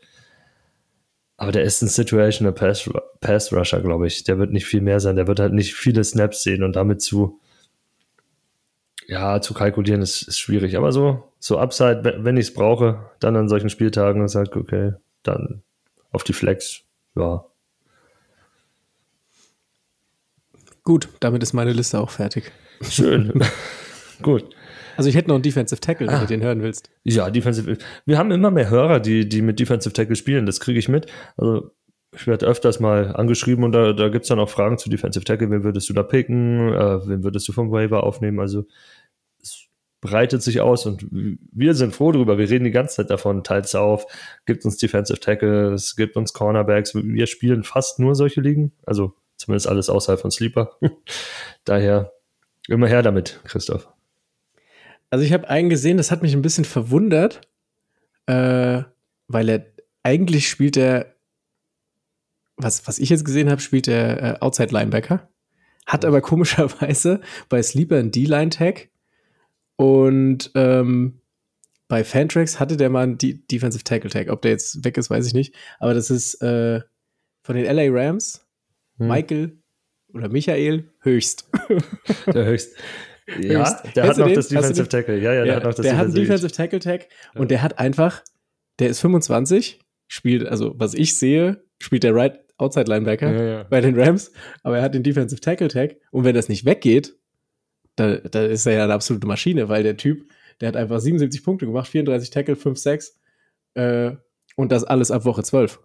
[1.38, 4.24] Aber der ist ein Situational Pass, Pass Rusher, glaube ich.
[4.24, 5.16] Der wird nicht viel mehr sein.
[5.16, 7.40] Der wird halt nicht viele Snaps sehen und damit zu,
[9.08, 10.78] ja, zu kalkulieren ist, ist schwierig.
[10.78, 14.94] Aber so, so Upside, wenn ich es brauche, dann an solchen Spieltagen ist halt, okay,
[15.24, 15.64] dann
[16.12, 16.82] auf die Flex,
[17.16, 17.46] ja,
[20.84, 22.52] Gut, damit ist meine Liste auch fertig.
[22.82, 23.42] Schön.
[24.22, 24.56] Gut.
[24.98, 26.22] Also ich hätte noch einen Defensive Tackle, wenn ah.
[26.22, 26.90] du den hören willst.
[27.04, 27.78] Ja, Defensive.
[28.06, 30.46] Wir haben immer mehr Hörer, die, die mit Defensive Tackle spielen.
[30.46, 31.08] Das kriege ich mit.
[31.38, 31.72] Also
[32.16, 35.26] ich werde öfters mal angeschrieben und da, da gibt es dann auch Fragen zu Defensive
[35.26, 35.50] Tackle.
[35.50, 36.74] Wen würdest du da picken?
[36.74, 38.40] Äh, wen würdest du vom Waiver aufnehmen?
[38.40, 38.66] Also
[39.42, 39.68] es
[40.00, 42.38] breitet sich aus und wir sind froh darüber.
[42.38, 43.44] Wir reden die ganze Zeit davon.
[43.44, 44.06] Teilt es auf,
[44.46, 46.94] gibt uns Defensive Tackle, es gibt uns Cornerbacks.
[46.94, 48.74] Wir spielen fast nur solche Ligen.
[48.86, 50.78] Also zumindest alles außerhalb von Sleeper.
[51.66, 52.12] Daher
[52.68, 53.90] immer her damit, Christoph.
[55.10, 57.42] Also ich habe einen gesehen, das hat mich ein bisschen verwundert,
[58.26, 58.84] äh,
[59.28, 59.66] weil er
[60.04, 61.14] eigentlich spielt er
[62.58, 65.30] was, was ich jetzt gesehen habe, spielt der äh, Outside Linebacker.
[65.86, 68.90] Hat aber komischerweise bei Sleeper einen D-Line-Tag.
[69.76, 71.20] Und ähm,
[71.88, 74.30] bei Fantrax hatte der mal einen D Defensive Tackle Tag.
[74.30, 75.56] Ob der jetzt weg ist, weiß ich nicht.
[75.80, 76.82] Aber das ist äh,
[77.42, 78.43] von den LA Rams
[79.04, 79.08] hm.
[79.10, 79.58] Michael
[80.14, 81.50] oder Michael Höchst.
[82.34, 82.76] Der Höchst.
[83.40, 83.96] Ja, Höchst.
[83.96, 84.36] der hat noch den?
[84.36, 85.18] das Defensive Tackle.
[85.18, 87.40] Ja, ja, der ja, hat noch das Der hat einen Defensive Tackle Tag ja.
[87.42, 88.22] und der hat einfach,
[88.80, 93.64] der ist 25, spielt, also was ich sehe, spielt der Right Outside Linebacker ja, ja.
[93.64, 97.16] bei den Rams, aber er hat den Defensive Tackle Tag und wenn das nicht weggeht,
[97.96, 100.26] da, da ist er ja eine absolute Maschine, weil der Typ,
[100.60, 103.18] der hat einfach 77 Punkte gemacht, 34 Tackle, 5 Sacks
[103.76, 104.12] äh,
[104.56, 105.80] und das alles ab Woche 12,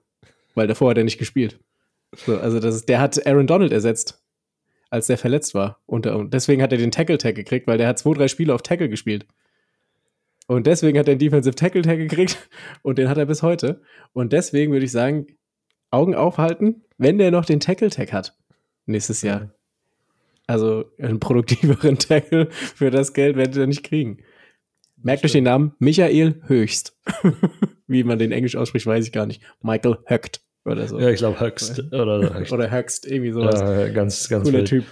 [0.55, 1.61] weil davor hat er nicht gespielt.
[2.13, 4.23] So, also das ist, der hat Aaron Donald ersetzt,
[4.91, 7.89] als der verletzt war und, und deswegen hat er den Tackle Tag gekriegt, weil der
[7.89, 9.27] hat zwei, drei Spiele auf Tackle gespielt.
[10.47, 12.49] Und deswegen hat er den Defensive Tackle Tag gekriegt
[12.83, 13.83] und den hat er bis heute.
[14.15, 15.27] Und deswegen würde ich sagen,
[15.91, 18.37] Augen aufhalten, wenn der noch den Tackle-Tag hat
[18.87, 19.55] nächstes Jahr.
[20.47, 24.19] Also einen produktiveren Tackle für das Geld werdet ihr nicht kriegen.
[24.97, 26.97] Merkt euch den Namen Michael Höchst.
[27.87, 29.43] Wie man den Englisch ausspricht, weiß ich gar nicht.
[29.63, 30.99] Michael Höcht oder so.
[30.99, 31.83] Ja, ich glaube Höchst.
[31.93, 32.53] Oder, Höchst.
[32.53, 33.61] oder Höchst, irgendwie sowas.
[33.61, 34.69] Ja, ganz, ganz Cooler wild.
[34.69, 34.85] Typ.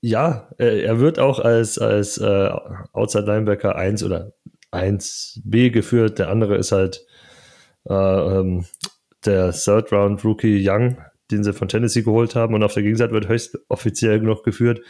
[0.00, 2.50] Ja, er wird auch als, als äh,
[2.92, 4.32] Outside Linebacker 1 oder
[4.72, 6.18] 1b geführt.
[6.18, 7.06] Der andere ist halt
[7.88, 8.66] äh, ähm,
[9.24, 10.98] der Third Round Rookie Young,
[11.30, 12.54] den sie von Tennessee geholt haben.
[12.54, 14.80] Und auf der Gegenseite wird höchst offiziell noch geführt.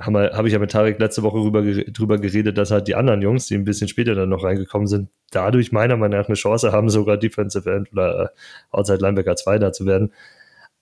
[0.00, 3.22] Habe hab ich ja mit Tarek letzte Woche drüber, drüber geredet, dass halt die anderen
[3.22, 6.72] Jungs, die ein bisschen später dann noch reingekommen sind, dadurch meiner Meinung nach eine Chance
[6.72, 8.28] haben, sogar Defensive End oder äh,
[8.70, 10.12] Outside Linebacker 2 da zu werden.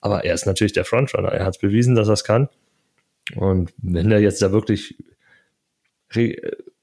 [0.00, 1.28] Aber er ist natürlich der Frontrunner.
[1.28, 2.48] Er hat bewiesen, dass er es kann.
[3.34, 4.96] Und wenn er jetzt da wirklich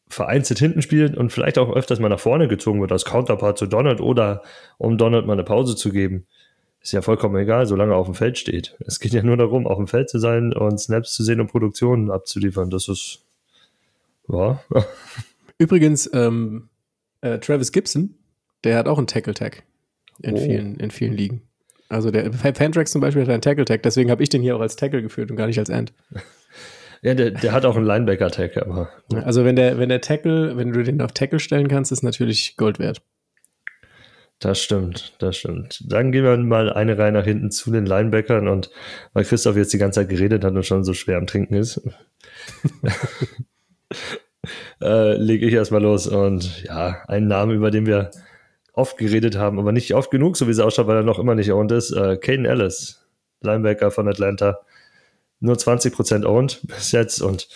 [0.10, 3.66] vereinzelt hinten spielt und vielleicht auch öfters mal nach vorne gezogen wird als Counterpart zu
[3.66, 4.42] Donald oder
[4.78, 6.28] um Donald mal eine Pause zu geben.
[6.88, 8.78] Ist ja vollkommen egal, solange er auf dem Feld steht.
[8.80, 11.48] Es geht ja nur darum, auf dem Feld zu sein und Snaps zu sehen und
[11.48, 12.70] Produktionen abzuliefern.
[12.70, 13.26] Das ist,
[14.30, 14.64] ja.
[15.58, 16.70] Übrigens, ähm,
[17.20, 18.16] äh, Travis Gibson,
[18.64, 19.64] der hat auch einen Tackle-Tag
[20.22, 20.38] in, oh.
[20.38, 21.42] vielen, in vielen Ligen.
[21.90, 24.78] Also der Fantrax zum Beispiel hat einen Tackle-Tag, deswegen habe ich den hier auch als
[24.78, 25.92] Tackle geführt und gar nicht als End.
[27.04, 28.90] Ja, der, der hat auch einen Linebacker-Tag, aber.
[29.24, 32.58] Also wenn der, wenn der Tackle, wenn du den auf Tackle stellen kannst, ist natürlich
[32.58, 33.04] Gold wert.
[34.40, 35.84] Das stimmt, das stimmt.
[35.92, 38.70] Dann gehen wir mal eine Reihe nach hinten zu den Linebackern und
[39.14, 41.82] weil Christoph jetzt die ganze Zeit geredet hat und schon so schwer am Trinken ist,
[44.82, 48.12] äh, lege ich erstmal los und ja, einen Namen, über den wir
[48.74, 51.34] oft geredet haben, aber nicht oft genug, so wie es ausschaut, weil er noch immer
[51.34, 51.92] nicht owned ist.
[51.92, 53.04] Äh, Caden Ellis,
[53.42, 54.60] Linebacker von Atlanta
[55.40, 57.48] nur 20% owned bis jetzt und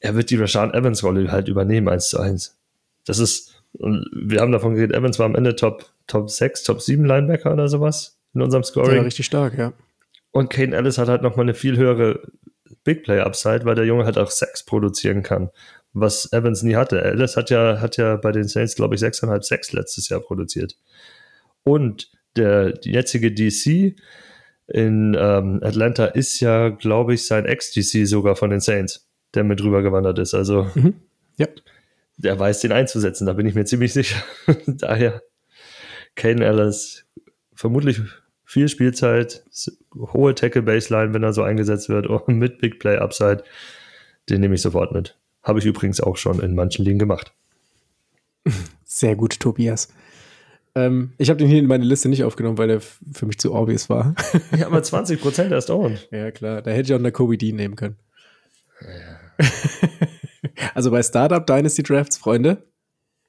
[0.00, 2.56] er wird die Rashawn Evans Rolle halt übernehmen, 1 zu 1.
[3.04, 6.80] Das ist, und wir haben davon geredet, Evans war am Ende Top, Top 6, Top
[6.80, 8.96] 7 Linebacker oder sowas in unserem Scoring.
[8.96, 9.72] Ja, richtig stark, ja.
[10.32, 12.20] Und Kane Ellis hat halt nochmal eine viel höhere
[12.84, 15.50] Big Play Upside, weil der Junge halt auch Sex produzieren kann,
[15.92, 17.02] was Evans nie hatte.
[17.02, 20.76] Ellis hat ja, hat ja bei den Saints, glaube ich, 6,5 Sex letztes Jahr produziert.
[21.64, 23.96] Und der jetzige DC,
[24.72, 29.62] in ähm, Atlanta ist ja, glaube ich, sein Ex-DC sogar von den Saints, der mit
[29.62, 30.32] rüber gewandert ist.
[30.32, 30.94] Also mhm.
[31.38, 31.48] ja.
[32.18, 34.22] der weiß, den einzusetzen, da bin ich mir ziemlich sicher.
[34.66, 35.22] Daher
[36.20, 37.06] Kane Ellis,
[37.54, 38.02] vermutlich
[38.44, 39.42] viel Spielzeit,
[39.96, 43.42] hohe Tackle-Baseline, wenn er so eingesetzt wird, und mit Big Play-Upside,
[44.28, 45.18] den nehme ich sofort mit.
[45.42, 47.32] Habe ich übrigens auch schon in manchen Ligen gemacht.
[48.84, 49.88] Sehr gut, Tobias.
[50.74, 53.54] Ähm, ich habe den hier in meine Liste nicht aufgenommen, weil er für mich zu
[53.54, 54.14] obvious war.
[54.58, 56.06] ja, aber 20% erst owned.
[56.10, 56.60] Ja, klar.
[56.60, 57.96] Da hätte ich auch eine Kobe Dean nehmen können.
[58.82, 59.46] Ja.
[60.74, 62.62] also bei Startup Dynasty Drafts, Freunde,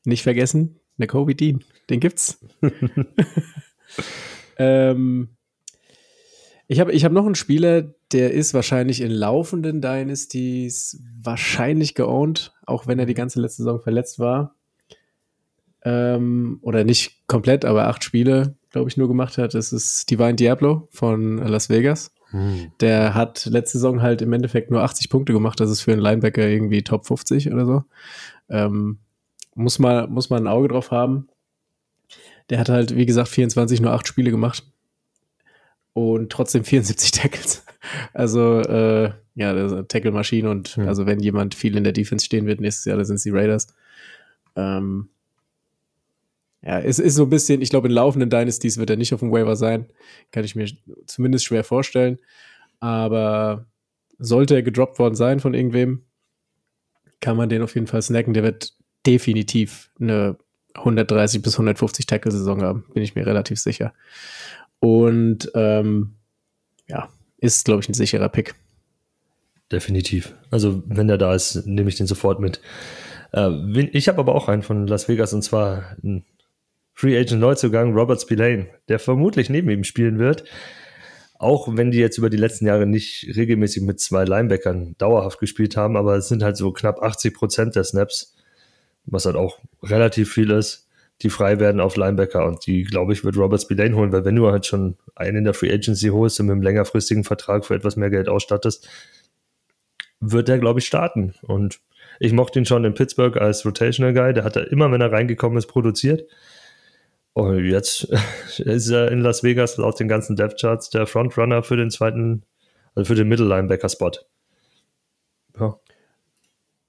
[0.04, 1.64] nicht vergessen, eine Kobe Dean.
[1.92, 2.40] Den gibt's.
[4.58, 5.30] ähm,
[6.68, 12.54] ich habe ich hab noch einen Spieler, der ist wahrscheinlich in laufenden Dynasties wahrscheinlich geowned,
[12.66, 14.56] auch wenn er die ganze letzte Saison verletzt war
[15.84, 19.54] ähm, oder nicht komplett, aber acht Spiele, glaube ich, nur gemacht hat.
[19.54, 22.12] Das ist Divine Diablo von Las Vegas.
[22.30, 22.72] Hm.
[22.80, 25.60] Der hat letzte Saison halt im Endeffekt nur 80 Punkte gemacht.
[25.60, 27.84] Das ist für einen Linebacker irgendwie Top 50 oder so.
[28.50, 29.00] Ähm,
[29.56, 31.28] muss, man, muss man ein Auge drauf haben.
[32.52, 34.64] Der hat halt, wie gesagt, 24 nur 8 Spiele gemacht.
[35.94, 37.64] Und trotzdem 74 Tackles.
[38.14, 40.88] Also, äh, ja, das ist eine Tackle-Maschine und hm.
[40.88, 43.30] also wenn jemand viel in der Defense stehen wird, nächstes Jahr, dann sind es die
[43.30, 43.68] Raiders.
[44.58, 45.10] Ähm,
[46.62, 49.22] ja, es ist so ein bisschen, ich glaube, in laufenden Dynasties wird er nicht auf
[49.22, 49.88] dem Waiver sein.
[50.32, 50.68] Kann ich mir
[51.08, 52.20] zumindest schwer vorstellen.
[52.82, 53.66] Aber
[54.20, 56.04] sollte er gedroppt worden sein von irgendwem,
[57.22, 58.34] kann man den auf jeden Fall snacken.
[58.34, 58.74] Der wird
[59.06, 60.38] definitiv eine
[60.76, 63.94] 130 bis 150 Tackle-Saison haben, bin ich mir relativ sicher.
[64.80, 66.16] Und ähm,
[66.88, 68.56] ja, ist, glaube ich, ein sicherer Pick.
[69.72, 70.36] Definitiv.
[70.50, 72.62] Also, wenn der da ist, nehme ich den sofort mit.
[73.32, 73.50] Äh,
[73.92, 76.26] ich habe aber auch einen von Las Vegas und zwar ein
[76.94, 80.44] Free Agent Neuzugang Robert Spillane, der vermutlich neben ihm spielen wird.
[81.40, 85.76] Auch wenn die jetzt über die letzten Jahre nicht regelmäßig mit zwei Linebackern dauerhaft gespielt
[85.76, 88.36] haben, aber es sind halt so knapp 80 Prozent der Snaps,
[89.06, 90.88] was halt auch relativ viel ist,
[91.22, 94.36] die frei werden auf Linebacker und die, glaube ich, wird Robert Spillane holen, weil wenn
[94.36, 97.76] du halt schon einen in der Free Agency holst und mit einem längerfristigen Vertrag für
[97.76, 98.90] etwas mehr Geld ausstattest,
[100.20, 101.34] wird er, glaube ich, starten.
[101.44, 101.80] Und
[102.20, 105.12] ich mochte ihn schon in Pittsburgh als Rotational Guy, der hat er immer, wenn er
[105.12, 106.28] reingekommen ist, produziert.
[107.34, 108.04] Und jetzt
[108.58, 112.44] ist er in Las Vegas laut den ganzen Depth Charts der Frontrunner für den zweiten,
[112.96, 114.12] also für den Mittellinebacker-Spot.
[115.60, 115.80] Ja.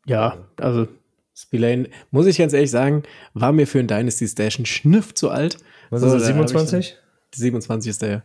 [0.06, 0.88] ja, also
[1.34, 5.30] Spillane, muss ich ganz ehrlich sagen, war mir für ein Dynasty Stash ein Schniff zu
[5.30, 5.56] alt.
[5.90, 6.96] Was so, ist das, 27?
[7.34, 8.22] 27 ist der.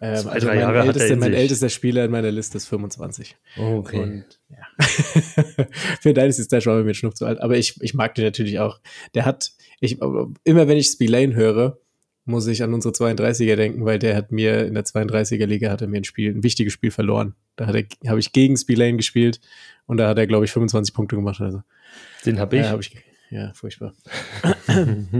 [0.00, 3.36] Ähm, Zwei, also mein Jahre ältester, mein ältester Spieler in meiner Liste ist 25.
[3.56, 4.00] okay.
[4.00, 4.84] Und, ja.
[6.00, 7.40] für Dynasty Stash war mir ein Schnuff zu alt.
[7.40, 8.80] Aber ich, ich mag den natürlich auch.
[9.14, 11.78] Der hat, ich, immer wenn ich Spillane höre,
[12.24, 15.80] muss ich an unsere 32er denken, weil der hat mir in der 32er Liga hat
[15.80, 17.34] er mir ein Spiel, ein wichtiges Spiel verloren.
[17.56, 19.40] Da habe ich gegen Spillane gespielt
[19.86, 21.40] und da hat er, glaube ich, 25 Punkte gemacht.
[21.40, 21.62] Also.
[22.24, 22.62] Den habe ich.
[22.62, 22.96] Ja, hab ich.
[23.30, 23.94] Ja, furchtbar.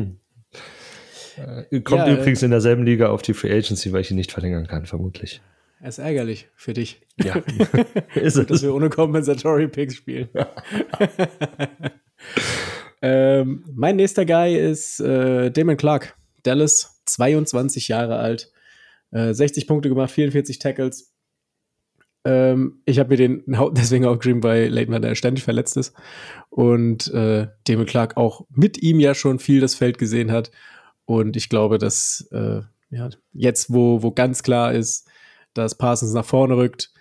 [1.70, 4.16] Äh, kommt ja, übrigens äh, in derselben Liga auf die Free Agency, weil ich ihn
[4.16, 5.40] nicht verlängern kann, vermutlich.
[5.80, 7.00] Er ist ärgerlich für dich.
[7.22, 7.36] Ja,
[8.14, 8.46] ist es.
[8.46, 10.28] Dass wir ohne Compensatory Picks spielen.
[13.02, 16.16] ähm, mein nächster Guy ist äh, Damon Clark.
[16.42, 18.52] Dallas, 22 Jahre alt,
[19.10, 21.14] äh, 60 Punkte gemacht, 44 Tackles.
[22.28, 25.94] Ähm, ich habe mir den deswegen auch geschrieben, weil Leighton der ständig verletzt ist
[26.50, 30.50] und äh, Damon Clark auch mit ihm ja schon viel das Feld gesehen hat.
[31.06, 32.60] Und ich glaube, dass äh,
[32.90, 35.08] ja, jetzt, wo, wo ganz klar ist,
[35.54, 36.92] dass Parsons nach vorne rückt,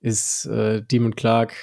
[0.00, 1.54] ist äh, Demon Clark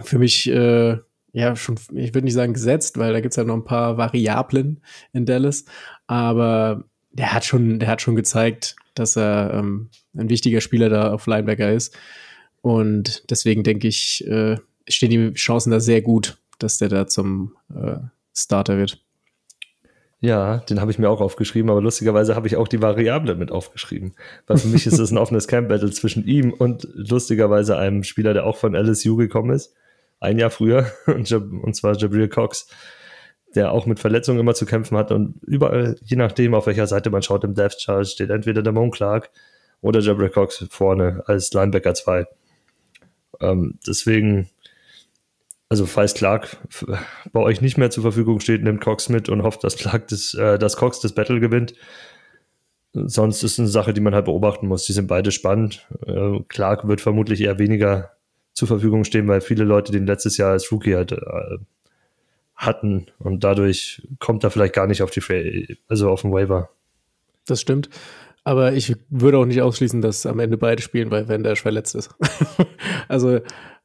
[0.00, 0.96] für mich äh,
[1.32, 3.98] ja schon, ich würde nicht sagen gesetzt, weil da gibt es ja noch ein paar
[3.98, 4.80] Variablen
[5.12, 5.66] in Dallas,
[6.06, 11.12] aber der hat schon, der hat schon gezeigt, dass er ähm, ein wichtiger Spieler da
[11.12, 11.96] auf Linebacker ist.
[12.60, 14.56] Und deswegen denke ich, äh,
[14.88, 17.96] stehen die Chancen da sehr gut, dass der da zum äh,
[18.34, 19.02] Starter wird.
[20.20, 23.50] Ja, den habe ich mir auch aufgeschrieben, aber lustigerweise habe ich auch die Variable mit
[23.50, 24.14] aufgeschrieben.
[24.46, 28.46] Weil für mich ist es ein offenes Camp-Battle zwischen ihm und lustigerweise einem Spieler, der
[28.46, 29.74] auch von LSU gekommen ist
[30.22, 32.68] ein Jahr früher, und zwar Jabril Cox,
[33.54, 37.10] der auch mit Verletzungen immer zu kämpfen hat und überall, je nachdem, auf welcher Seite
[37.10, 39.30] man schaut, im Death Charge steht entweder der Mon Clark
[39.80, 42.26] oder Jabril Cox vorne als Linebacker 2.
[43.40, 44.48] Ähm, deswegen,
[45.68, 46.56] also falls Clark
[47.32, 50.34] bei euch nicht mehr zur Verfügung steht, nimmt Cox mit und hofft, dass Clark das,
[50.34, 51.74] äh, dass Cox das Battle gewinnt.
[52.94, 54.84] Sonst ist es eine Sache, die man halt beobachten muss.
[54.84, 55.86] Die sind beide spannend.
[56.06, 58.10] Äh, Clark wird vermutlich eher weniger
[58.52, 61.58] zur Verfügung stehen, weil viele Leute den letztes Jahr als Rookie halt, äh,
[62.62, 66.70] hatten und dadurch kommt er vielleicht gar nicht auf die Free, also auf den Waiver.
[67.46, 67.90] Das stimmt.
[68.44, 71.94] Aber ich würde auch nicht ausschließen, dass am Ende beide spielen, weil Van der verletzt
[71.94, 72.10] ist.
[73.08, 73.40] also,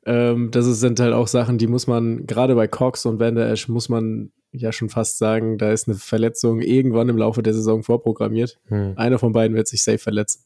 [0.05, 3.51] ähm, das sind halt auch Sachen, die muss man, gerade bei Cox und Van der
[3.51, 7.53] Esch, muss man ja schon fast sagen, da ist eine Verletzung irgendwann im Laufe der
[7.53, 8.59] Saison vorprogrammiert.
[8.67, 8.93] Hm.
[8.95, 10.45] Einer von beiden wird sich safe verletzen.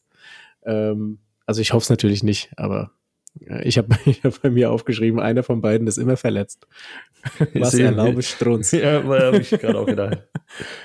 [0.63, 2.91] Ähm, also, ich hoffe es natürlich nicht, aber
[3.63, 6.67] ich habe ich hab bei mir aufgeschrieben, einer von beiden ist immer verletzt.
[7.53, 8.71] Was erlaube Strunz.
[8.81, 10.23] Ja, habe ich gerade auch gedacht.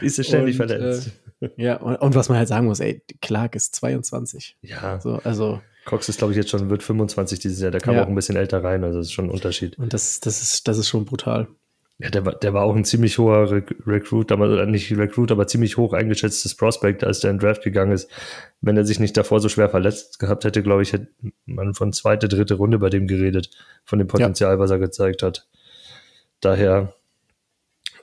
[0.01, 1.13] Ist er ständig und, verletzt.
[1.41, 4.57] Äh, ja, und, und, was man halt sagen muss, ey, Clark ist 22.
[4.63, 5.01] Ja.
[5.01, 5.61] So, also.
[5.85, 7.71] Cox ist, glaube ich, jetzt schon, wird 25 dieses Jahr.
[7.71, 8.03] Der kam ja.
[8.03, 9.79] auch ein bisschen älter rein, also das ist schon ein Unterschied.
[9.79, 11.49] Und das, das, ist, das ist schon brutal.
[11.99, 15.47] Ja, der war, der war auch ein ziemlich hoher Re Recruit, damals nicht Recruit, aber
[15.47, 18.11] ziemlich hoch eingeschätztes Prospect, als der in Draft gegangen ist.
[18.61, 21.09] Wenn er sich nicht davor so schwer verletzt gehabt hätte, glaube ich, hätte
[21.47, 23.51] man von zweite, dritte Runde bei dem geredet,
[23.85, 24.59] von dem Potenzial, ja.
[24.59, 25.49] was er gezeigt hat.
[26.41, 26.93] Daher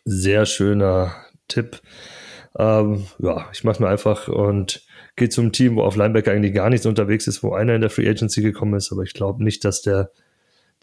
[0.06, 1.14] sehr schöner
[1.48, 1.82] Tipp.
[2.58, 6.72] Ähm, ja, ich mache nur einfach und gehe zum Team, wo auf Linebacker eigentlich gar
[6.72, 9.64] nichts unterwegs ist, wo einer in der Free Agency gekommen ist, aber ich glaube nicht,
[9.66, 10.12] dass der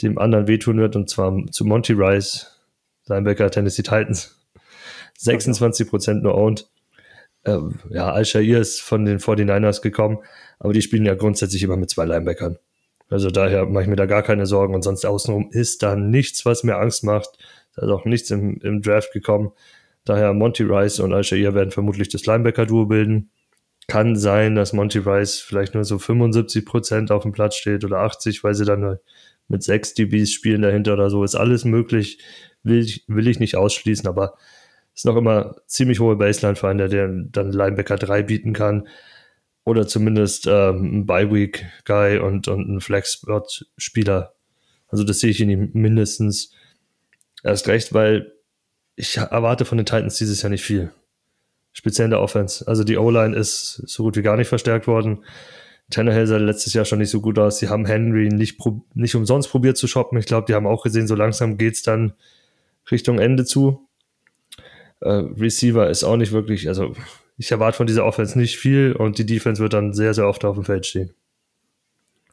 [0.03, 2.60] dem anderen wehtun wird, und zwar zu Monty Rice,
[3.11, 4.41] Linebacker Tennessee Titans.
[5.19, 6.71] 26 Prozent nur owned.
[7.45, 10.19] Ähm, ja, Al-Shair ist von den 49ers gekommen,
[10.59, 12.59] aber die spielen ja grundsätzlich immer mit zwei Linebackern.
[13.09, 16.47] Also daher mache ich mir da gar keine Sorgen und sonst außenrum ist da nichts,
[16.47, 17.31] was mir Angst macht.
[17.75, 19.53] Da ist auch nichts im, im Draft gekommen.
[20.05, 23.31] Daher Monty Rice und Al-Shair werden vermutlich das Linebacker-Duo bilden.
[23.89, 27.99] Kann sein, dass Monty Rice vielleicht nur so 75 Prozent auf dem Platz steht oder
[27.99, 28.99] 80, weil sie dann
[29.51, 31.25] mit sechs DBs spielen dahinter oder so.
[31.25, 32.19] Ist alles möglich.
[32.63, 34.37] Will ich, will ich nicht ausschließen, aber
[34.95, 38.89] ist noch immer ziemlich hohe Baseline für einen, der, dann Linebacker 3 bieten kann.
[39.65, 44.35] Oder zumindest ähm, ein Bye-Week-Guy und, und ein Flex-Spot-Spieler.
[44.89, 46.53] Also das sehe ich in ihm mindestens
[47.43, 48.33] erst recht, weil
[48.95, 50.93] ich erwarte von den Titans dieses Jahr nicht viel.
[51.73, 52.67] Speziell in der Offense.
[52.67, 55.25] Also die O-Line ist so gut wie gar nicht verstärkt worden.
[55.91, 57.59] Tannehill sah letztes Jahr schon nicht so gut aus.
[57.59, 58.59] Sie haben Henry nicht,
[58.95, 60.19] nicht umsonst probiert zu shoppen.
[60.19, 62.13] Ich glaube, die haben auch gesehen, so langsam geht es dann
[62.91, 63.87] Richtung Ende zu.
[65.01, 66.95] Äh, Receiver ist auch nicht wirklich, also
[67.37, 70.45] ich erwarte von dieser Offense nicht viel und die Defense wird dann sehr, sehr oft
[70.45, 71.15] auf dem Feld stehen.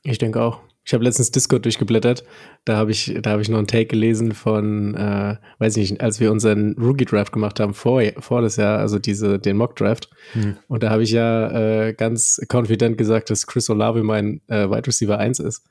[0.04, 0.60] Ich denke auch.
[0.88, 2.24] Ich habe letztens Discord durchgeblättert.
[2.64, 6.02] Da habe ich, da habe ich noch einen Take gelesen von, äh, weiß ich nicht,
[6.02, 9.76] als wir unseren Rookie Draft gemacht haben vor, vor das Jahr, also diese, den Mock
[9.76, 10.10] Draft.
[10.32, 10.56] Hm.
[10.70, 14.88] Und da habe ich ja äh, ganz confident gesagt, dass Chris Olave mein äh, Wide
[14.88, 15.66] Receiver 1 ist.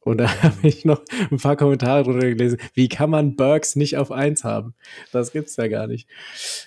[0.00, 2.58] Und da habe ich noch ein paar Kommentare drunter gelesen.
[2.74, 4.74] Wie kann man Burks nicht auf 1 haben?
[5.12, 6.08] Das gibt's ja gar nicht.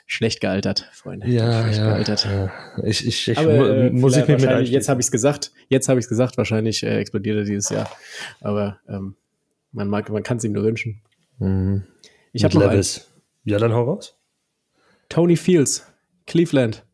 [0.05, 1.27] Schlecht gealtert, Freunde.
[1.27, 2.25] Ja, Schlecht ja, gealtert.
[2.25, 2.51] Ja.
[2.83, 5.51] Ich, ich, ich Aber, äh, muss ich mir mit Jetzt habe ich es gesagt.
[5.69, 6.37] Jetzt habe ich es gesagt.
[6.37, 7.89] Wahrscheinlich äh, explodiert er dieses Jahr.
[8.41, 9.15] Aber ähm,
[9.71, 11.01] man, mag, man kann es ihm nur wünschen.
[11.39, 11.83] Mhm.
[12.33, 13.07] Ich habe noch Levis.
[13.43, 14.17] Ja, dann hau raus.
[15.09, 15.85] Tony Fields,
[16.27, 16.85] Cleveland.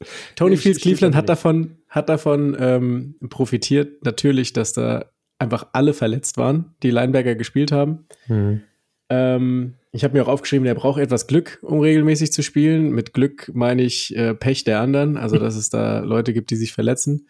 [0.36, 5.06] Tony Fields, ich- Cleveland hat davon, hat davon ähm, profitiert, natürlich, dass da
[5.38, 8.06] einfach alle verletzt waren, die Linebacker gespielt haben.
[8.28, 8.62] Mhm.
[9.08, 12.90] Ähm, ich habe mir auch aufgeschrieben, der braucht etwas Glück, um regelmäßig zu spielen.
[12.90, 16.56] Mit Glück meine ich äh, Pech der anderen, also dass es da Leute gibt, die
[16.56, 17.26] sich verletzen.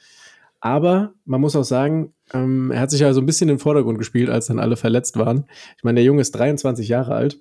[0.61, 3.61] Aber man muss auch sagen, ähm, er hat sich ja so ein bisschen in den
[3.61, 5.47] Vordergrund gespielt, als dann alle verletzt waren.
[5.79, 7.41] Ich meine, der Junge ist 23 Jahre alt.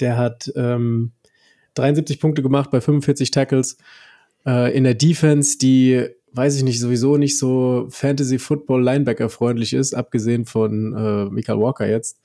[0.00, 1.12] Der hat ähm,
[1.74, 3.78] 73 Punkte gemacht bei 45 Tackles.
[4.46, 7.86] Äh, in der Defense, die, weiß ich nicht, sowieso nicht so
[8.66, 12.20] Fantasy-Football-Linebacker-freundlich ist, abgesehen von äh, Michael Walker jetzt.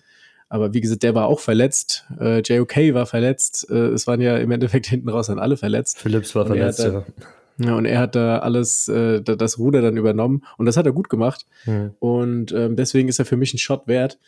[0.50, 2.06] Aber wie gesagt, der war auch verletzt.
[2.20, 3.68] Äh, JOK war verletzt.
[3.70, 5.98] Äh, es waren ja im Endeffekt hinten raus dann alle verletzt.
[6.00, 7.06] Phillips war Und er verletzt,
[7.60, 7.66] ja.
[7.66, 10.44] Ja, und er hat da alles, äh, da- das Ruder dann übernommen.
[10.58, 11.46] Und das hat er gut gemacht.
[11.66, 11.92] Mhm.
[12.00, 14.20] Und ähm, deswegen ist er für mich ein Shot wert.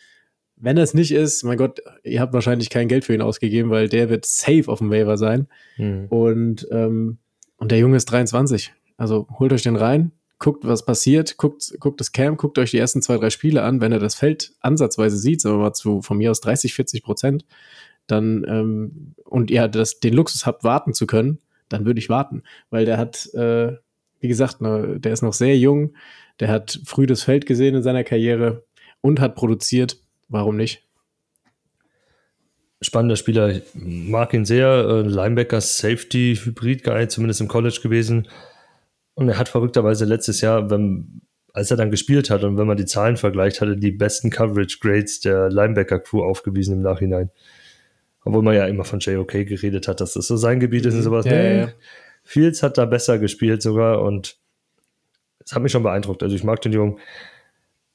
[0.56, 3.70] Wenn er es nicht ist, mein Gott, ihr habt wahrscheinlich kein Geld für ihn ausgegeben,
[3.70, 5.48] weil der wird safe auf dem Waiver sein.
[5.78, 6.06] Mhm.
[6.10, 7.18] Und, ähm,
[7.56, 8.72] und der Junge ist 23.
[8.96, 12.78] Also holt euch den rein, guckt, was passiert, guckt, guckt das Camp, guckt euch die
[12.78, 13.80] ersten zwei, drei Spiele an.
[13.80, 17.02] Wenn er das Feld ansatzweise sieht, sagen wir mal zu von mir aus 30, 40
[17.02, 17.44] Prozent,
[18.06, 21.38] dann ähm, und ihr das, den Luxus habt, warten zu können,
[21.68, 22.42] dann würde ich warten.
[22.70, 23.72] Weil der hat, äh,
[24.20, 25.94] wie gesagt, ne, der ist noch sehr jung,
[26.40, 28.64] der hat früh das Feld gesehen in seiner Karriere
[29.00, 29.98] und hat produziert.
[30.28, 30.83] Warum nicht?
[32.84, 34.68] Spannender Spieler, ich mag ihn sehr.
[34.68, 38.28] Äh, Linebacker, Safety, Hybrid-Guy, zumindest im College gewesen.
[39.14, 42.76] Und er hat verrückterweise letztes Jahr, wenn, als er dann gespielt hat und wenn man
[42.76, 47.30] die Zahlen vergleicht, hatte die besten Coverage-Grades der Linebacker-Crew aufgewiesen im Nachhinein.
[48.24, 51.02] Obwohl man ja immer von JOK geredet hat, dass das so sein Gebiet ist und
[51.02, 51.26] sowas.
[51.26, 51.72] Ja, Nee, ja, ja.
[52.24, 54.36] Fields hat da besser gespielt sogar und
[55.44, 56.22] es hat mich schon beeindruckt.
[56.22, 56.98] Also ich mag den Jungen.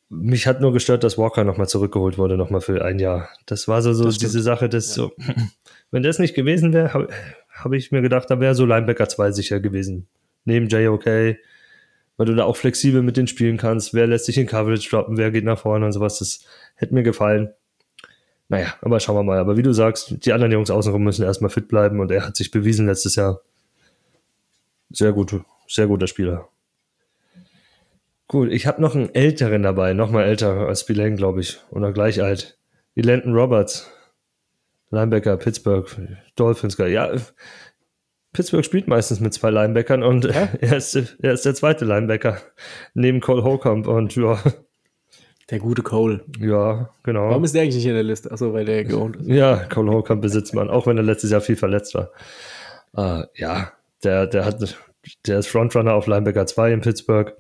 [0.09, 3.29] Mich hat nur gestört, dass Walker nochmal zurückgeholt wurde, nochmal für ein Jahr.
[3.45, 5.11] Das war so, so Das diese Sache, dass so,
[5.91, 7.09] wenn das nicht gewesen wäre, habe
[7.49, 10.07] hab ich mir gedacht, da wäre so Linebacker 2 sicher gewesen.
[10.45, 13.93] Neben JOK, weil du da auch flexibel mit denen spielen kannst.
[13.93, 16.17] Wer lässt sich in Coverage droppen, wer geht nach vorne und sowas.
[16.17, 16.43] Das
[16.75, 17.53] hätte mir gefallen.
[18.47, 19.37] Naja, aber schauen wir mal.
[19.37, 22.35] Aber wie du sagst, die anderen Jungs außenrum müssen erstmal fit bleiben und er hat
[22.35, 23.41] sich bewiesen letztes Jahr.
[24.89, 25.35] Sehr gut,
[25.67, 26.49] sehr guter Spieler.
[28.29, 31.91] Gut, ich habe noch einen älteren dabei, noch mal älter als Spillane, glaube ich, oder
[31.91, 32.59] gleich alt.
[32.93, 33.91] Landon Roberts,
[34.91, 35.87] Linebacker, Pittsburgh,
[36.35, 37.11] Dolphins, ja.
[38.31, 40.25] Pittsburgh spielt meistens mit zwei Linebackern und
[40.61, 42.37] er, ist, er ist der zweite Linebacker
[42.93, 44.39] neben Cole Holcomb und ja,
[45.49, 46.23] Der gute Cole.
[46.39, 47.29] ja, genau.
[47.29, 48.31] Warum ist der eigentlich nicht in der Liste?
[48.31, 49.27] Achso, weil der geohnt ist.
[49.27, 52.11] Ja, Cole Holcomb besitzt man, auch wenn er letztes Jahr viel verletzt war.
[52.95, 53.71] Äh, ja,
[54.03, 54.77] der, der hat,
[55.25, 57.33] der ist Frontrunner auf Linebacker 2 in Pittsburgh.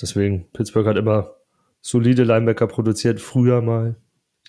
[0.00, 1.34] Deswegen, Pittsburgh hat immer
[1.80, 3.96] solide Linebacker produziert, früher mal.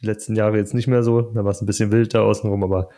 [0.01, 1.21] Die letzten Jahre jetzt nicht mehr so.
[1.21, 2.89] Da war es ein bisschen wild da außenrum, aber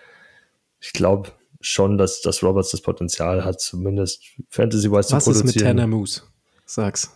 [0.80, 5.48] ich glaube schon, dass, dass Roberts das Potenzial hat, zumindest Fantasy-wise zu Was produzieren.
[5.48, 6.22] ist mit Tanner Moose?
[6.66, 7.12] Sag's.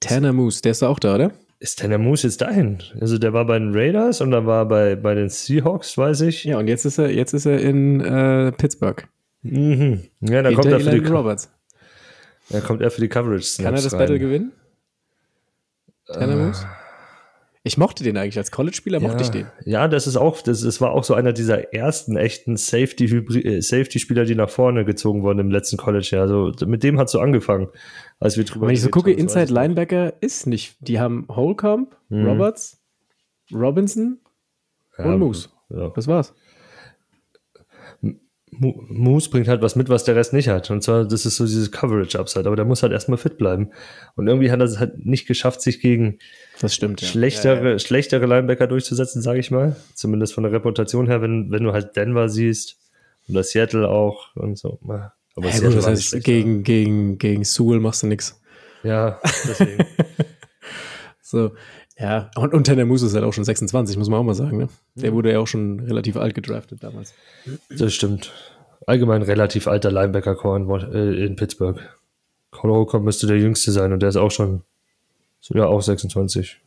[0.00, 1.32] Tanner Moose, der ist doch auch da, oder?
[1.60, 2.82] Ist Tanner Moose jetzt dahin?
[3.00, 6.44] Also der war bei den Raiders und dann war bei, bei den Seahawks, weiß ich.
[6.44, 9.06] Ja, und jetzt ist er, jetzt ist er in äh, Pittsburgh.
[9.42, 10.02] Mhm.
[10.20, 11.50] Ja, da kommt, er für die, Roberts.
[12.50, 13.62] Da kommt er für die Coverage.
[13.62, 13.98] Kann er das rein.
[14.00, 14.52] Battle gewinnen?
[16.06, 16.52] Tanner Äh?
[17.66, 19.46] Ich mochte den eigentlich als College-Spieler, mochte ich den.
[19.64, 24.26] Ja, das ist auch, das, das war auch so einer dieser ersten echten äh, Safety-Spieler,
[24.26, 26.08] die nach vorne gezogen wurden im letzten College.
[26.12, 27.68] Ja, also mit dem hat so angefangen,
[28.20, 29.50] als wir drüber Wenn ich so gucke, haben, Inside.
[29.50, 30.76] Linebacker ist nicht.
[30.80, 32.26] Die haben Holcomb, Mhm.
[32.26, 32.82] Roberts,
[33.50, 34.18] Robinson
[34.98, 35.48] Ja, und Moose.
[35.70, 35.88] Ja.
[35.88, 36.34] Das war's.
[38.58, 40.70] Mo- Moose bringt halt was mit, was der Rest nicht hat.
[40.70, 42.46] Und zwar, das ist so dieses Coverage-Upside.
[42.46, 43.70] Aber der muss halt erstmal fit bleiben.
[44.16, 46.18] Und irgendwie hat er es halt nicht geschafft, sich gegen
[46.60, 47.78] Das stimmt, schlechtere, Ja, ja.
[47.78, 49.76] schlechtere Linebacker durchzusetzen, sage ich mal.
[49.94, 52.76] Zumindest von der Reputation her, wenn, wenn du halt Denver siehst
[53.28, 54.78] oder Seattle auch und so.
[54.82, 58.40] Aber Ja, Seattle gut, das heißt, gegen, gegen, gegen Sewell machst du nichts.
[58.82, 59.84] Ja, deswegen.
[61.26, 61.52] So,
[61.98, 62.30] ja.
[62.36, 64.58] Und, und Tanner Moose ist halt auch schon 26, muss man auch mal sagen.
[64.58, 64.68] Ne?
[64.94, 67.14] Der wurde ja auch schon relativ alt gedraftet damals.
[67.70, 68.32] das stimmt.
[68.86, 71.80] Allgemein relativ alter Linebacker-Core in, äh, in Pittsburgh.
[72.50, 74.62] Cole Holcomb müsste der jüngste sein und der ist auch schon,
[75.50, 76.60] ja, auch 26.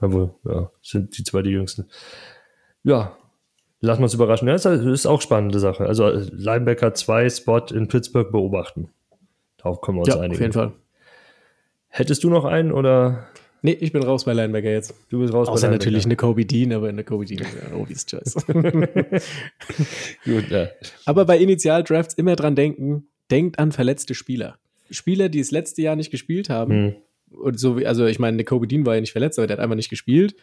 [0.00, 1.86] Jawohl, ja, sind die zwei die jüngsten.
[2.82, 3.16] Ja,
[3.80, 4.48] lassen wir uns überraschen.
[4.48, 5.86] Ja, das ist auch spannende Sache.
[5.86, 8.88] Also äh, Linebacker 2 Spot in Pittsburgh beobachten.
[9.58, 10.34] Darauf können wir uns Ja, einigen.
[10.34, 10.72] auf jeden Fall.
[11.88, 13.28] Hättest du noch einen oder
[13.64, 14.92] Nee, ich bin raus bei Linebacker jetzt.
[15.08, 16.26] du bist raus Außer bei natürlich Linebacker?
[16.26, 18.34] eine Kobe Dean, aber eine Kobe Dean ist ja ein obvious choice.
[20.24, 20.68] Gut, ja.
[21.04, 24.58] aber bei Initialdrafts immer dran denken, denkt an verletzte Spieler.
[24.90, 26.72] Spieler, die das letzte Jahr nicht gespielt haben.
[26.72, 26.94] Hm.
[27.30, 29.56] Und so wie, also ich meine, der Kobe Dean war ja nicht verletzt, aber der
[29.56, 30.34] hat einfach nicht gespielt.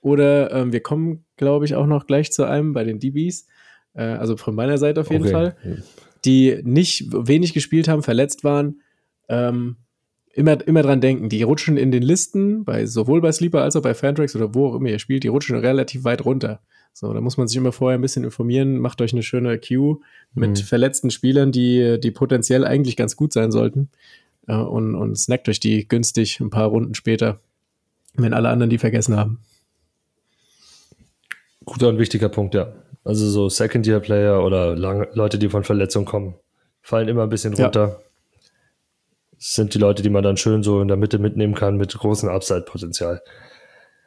[0.00, 3.46] Oder ähm, wir kommen, glaube ich, auch noch gleich zu einem bei den DBs.
[3.94, 5.32] Äh, also von meiner Seite auf jeden Okay.
[5.32, 5.56] Fall.
[6.24, 8.80] die nicht wenig gespielt haben, verletzt waren,
[9.28, 9.76] ähm,
[10.32, 11.28] immer, immer dran denken.
[11.28, 14.68] Die rutschen in den Listen, bei, sowohl bei Sleeper als auch bei Fantrax oder wo
[14.68, 16.60] auch immer ihr spielt, die rutschen relativ weit runter.
[16.92, 19.98] So, da muss man sich immer vorher ein bisschen informieren, macht euch eine schöne Queue
[20.34, 20.56] mit Mhm.
[20.56, 23.90] verletzten Spielern, die, die potenziell eigentlich ganz gut sein sollten.
[24.48, 27.38] Äh, und, und snackt euch die günstig ein paar Runden später,
[28.14, 29.38] wenn alle anderen die vergessen haben.
[31.64, 32.72] Guter und wichtiger Punkt, ja.
[33.04, 36.34] Also so Second-Year-Player oder Leute, die von Verletzung kommen,
[36.82, 37.64] fallen immer ein bisschen Ja.
[37.66, 37.86] runter.
[37.86, 38.09] Das
[39.42, 42.28] sind die Leute, die man dann schön so in der Mitte mitnehmen kann mit großem
[42.28, 43.22] Upside-Potenzial.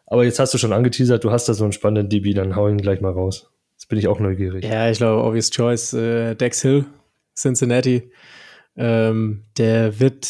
[0.05, 2.69] Aber jetzt hast du schon angeteasert, du hast da so einen spannenden DB, dann hau
[2.69, 3.49] ihn gleich mal raus.
[3.73, 4.63] Jetzt bin ich auch neugierig.
[4.63, 6.85] Ja, ich glaube, obvious choice, äh, Dex Hill,
[7.35, 8.11] Cincinnati.
[8.77, 10.27] Ähm, der wird,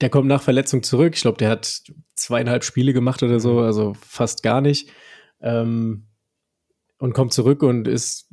[0.00, 1.12] der kommt nach Verletzung zurück.
[1.14, 1.82] Ich glaube, der hat
[2.14, 4.88] zweieinhalb Spiele gemacht oder so, also fast gar nicht.
[5.42, 6.06] Ähm,
[6.98, 8.25] und kommt zurück und ist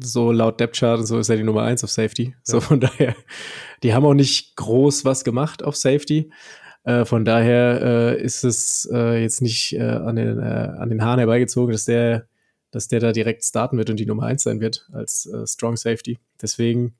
[0.00, 2.34] so laut Depth Chart und so ist er die Nummer eins auf Safety.
[2.42, 3.14] So von daher,
[3.82, 6.30] die haben auch nicht groß was gemacht auf Safety.
[6.84, 11.02] Äh, von daher äh, ist es äh, jetzt nicht äh, an, den, äh, an den
[11.02, 12.28] Haaren herbeigezogen, dass der
[12.74, 15.76] dass der da direkt starten wird und die Nummer 1 sein wird als äh, Strong
[15.76, 16.18] Safety.
[16.42, 16.96] Deswegen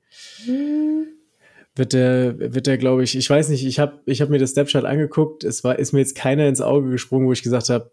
[1.75, 4.51] wird der, wird der, glaube ich, ich weiß nicht, ich habe ich hab mir das
[4.51, 7.91] Snapshot angeguckt, es war, ist mir jetzt keiner ins Auge gesprungen, wo ich gesagt habe,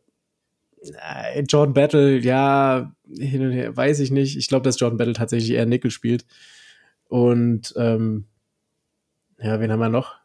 [1.49, 4.37] Jordan Battle, ja, hin und her, weiß ich nicht.
[4.37, 6.25] Ich glaube, dass Jordan Battle tatsächlich eher Nickel spielt.
[7.09, 8.27] Und ähm,
[9.39, 10.17] ja, wen haben wir noch?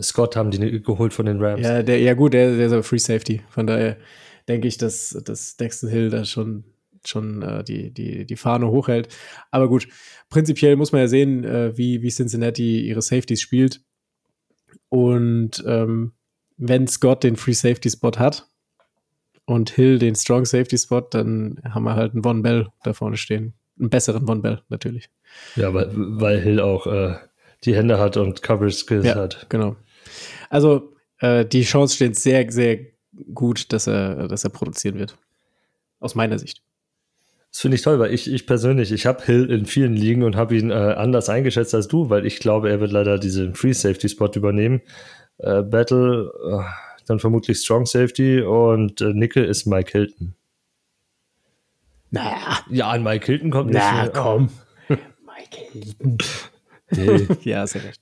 [0.00, 1.62] Scott haben die geholt von den Rams.
[1.62, 3.42] Ja, der, ja gut, der, der ist aber Free Safety.
[3.50, 3.98] Von daher
[4.48, 6.64] denke ich, dass, dass Dexter Hill da schon,
[7.04, 9.08] schon äh, die, die, die Fahne hochhält.
[9.50, 9.88] Aber gut,
[10.30, 13.82] prinzipiell muss man ja sehen, äh, wie, wie Cincinnati ihre Safeties spielt.
[14.88, 16.12] Und ähm,
[16.56, 18.48] wenn Scott den Free Safety Spot hat
[19.44, 23.16] und Hill den Strong Safety Spot, dann haben wir halt einen Von Bell da vorne
[23.16, 23.54] stehen.
[23.78, 25.08] Einen besseren Von Bell, natürlich.
[25.56, 27.14] Ja, weil, weil Hill auch äh,
[27.64, 29.46] die Hände hat und Coverage Skills Ja, hat.
[29.48, 29.76] genau.
[30.50, 32.78] Also äh, die Chance steht sehr, sehr
[33.34, 35.16] gut, dass er, dass er produzieren wird.
[36.00, 36.62] Aus meiner Sicht.
[37.50, 40.36] Das finde ich toll, weil ich, ich persönlich, ich habe Hill in vielen Ligen und
[40.36, 43.74] habe ihn äh, anders eingeschätzt als du, weil ich glaube, er wird leider diesen Free
[43.74, 44.80] Safety Spot übernehmen.
[45.38, 46.62] Äh, Battle, äh,
[47.12, 50.34] dann vermutlich Strong Safety und äh, Nickel ist Mike Hilton.
[52.10, 53.78] Naja, Ja, an Mike Hilton kommt nicht.
[53.80, 54.50] na komm.
[54.88, 56.18] Michael.
[56.90, 57.26] Nee.
[57.42, 58.00] ja, sehr recht.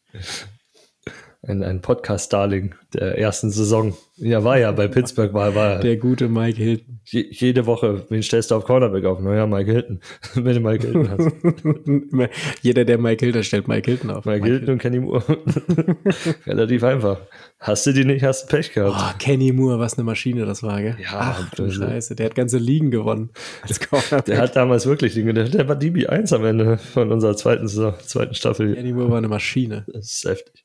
[1.42, 3.94] Ein, ein Podcast-Darling der ersten Saison.
[4.16, 7.00] Ja, war ja bei Pittsburgh, war, war Der gute Mike Hilton.
[7.06, 9.20] je, jede Woche, wen stellst du auf Cornerback auf?
[9.20, 10.00] Naja, Mike Hilton.
[10.34, 12.30] Wenn du Mike Hilton hast.
[12.62, 14.26] Jeder, der Mike Hilton stellt Mike Hilton auf.
[14.26, 15.24] Mike Hilton und Kenny Moore.
[16.46, 17.20] Relativ einfach.
[17.58, 18.96] Hast du die nicht, hast du Pech gehabt.
[18.98, 20.96] Oh, Kenny Moore, was eine Maschine das war, gell?
[21.02, 23.30] Ja, Ach du also- Scheiße, der hat ganze Ligen gewonnen.
[23.62, 24.26] Als Cornerback.
[24.26, 27.94] Der hat damals wirklich Dinge, der, der war DB1 am Ende von unserer zweiten, Saison-
[28.04, 28.74] zweiten Staffel.
[28.74, 29.84] Kenny Moore war eine Maschine.
[29.86, 30.64] Das ist heftig.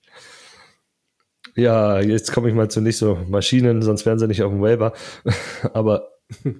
[1.56, 4.62] Ja, jetzt komme ich mal zu nicht so Maschinen, sonst wären sie nicht auf dem
[4.62, 4.94] Waiver.
[5.74, 6.10] Aber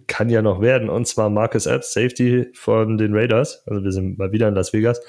[0.08, 0.90] kann ja noch werden.
[0.90, 3.64] Und zwar Marcus Epps, Safety von den Raiders.
[3.68, 5.02] Also wir sind mal wieder in Las Vegas.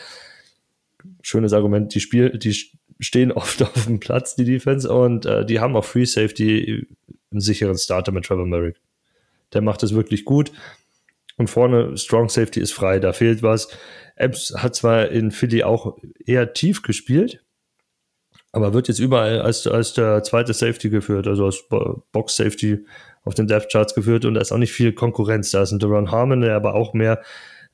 [1.22, 2.56] Schönes Argument, die, Spiel, die
[2.98, 6.86] stehen oft auf dem Platz, die Defense, und äh, die haben auch Free Safety
[7.30, 8.80] einen sicheren Starter mit Trevor Merrick.
[9.52, 10.52] Der macht es wirklich gut.
[11.36, 13.68] Und vorne Strong Safety ist frei, da fehlt was.
[14.16, 17.44] Epps hat zwar in Philly auch eher tief gespielt,
[18.56, 22.86] aber wird jetzt überall als, als der zweite Safety geführt, also als Bo- Box Safety
[23.22, 25.50] auf den Depth Charts geführt und da ist auch nicht viel Konkurrenz.
[25.50, 27.20] Da ist ein Deron Harmon, der aber auch mehr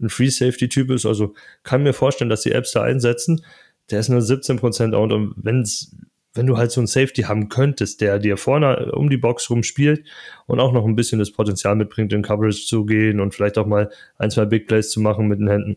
[0.00, 1.06] ein Free Safety Typ ist.
[1.06, 3.44] Also kann mir vorstellen, dass die Apps da einsetzen.
[3.92, 5.94] Der ist nur 17% out und wenn's,
[6.34, 9.62] wenn du halt so einen Safety haben könntest, der dir vorne um die Box rum
[9.62, 10.04] spielt
[10.46, 13.66] und auch noch ein bisschen das Potenzial mitbringt, in Coverage zu gehen und vielleicht auch
[13.66, 15.76] mal ein, zwei Big Plays zu machen mit den Händen,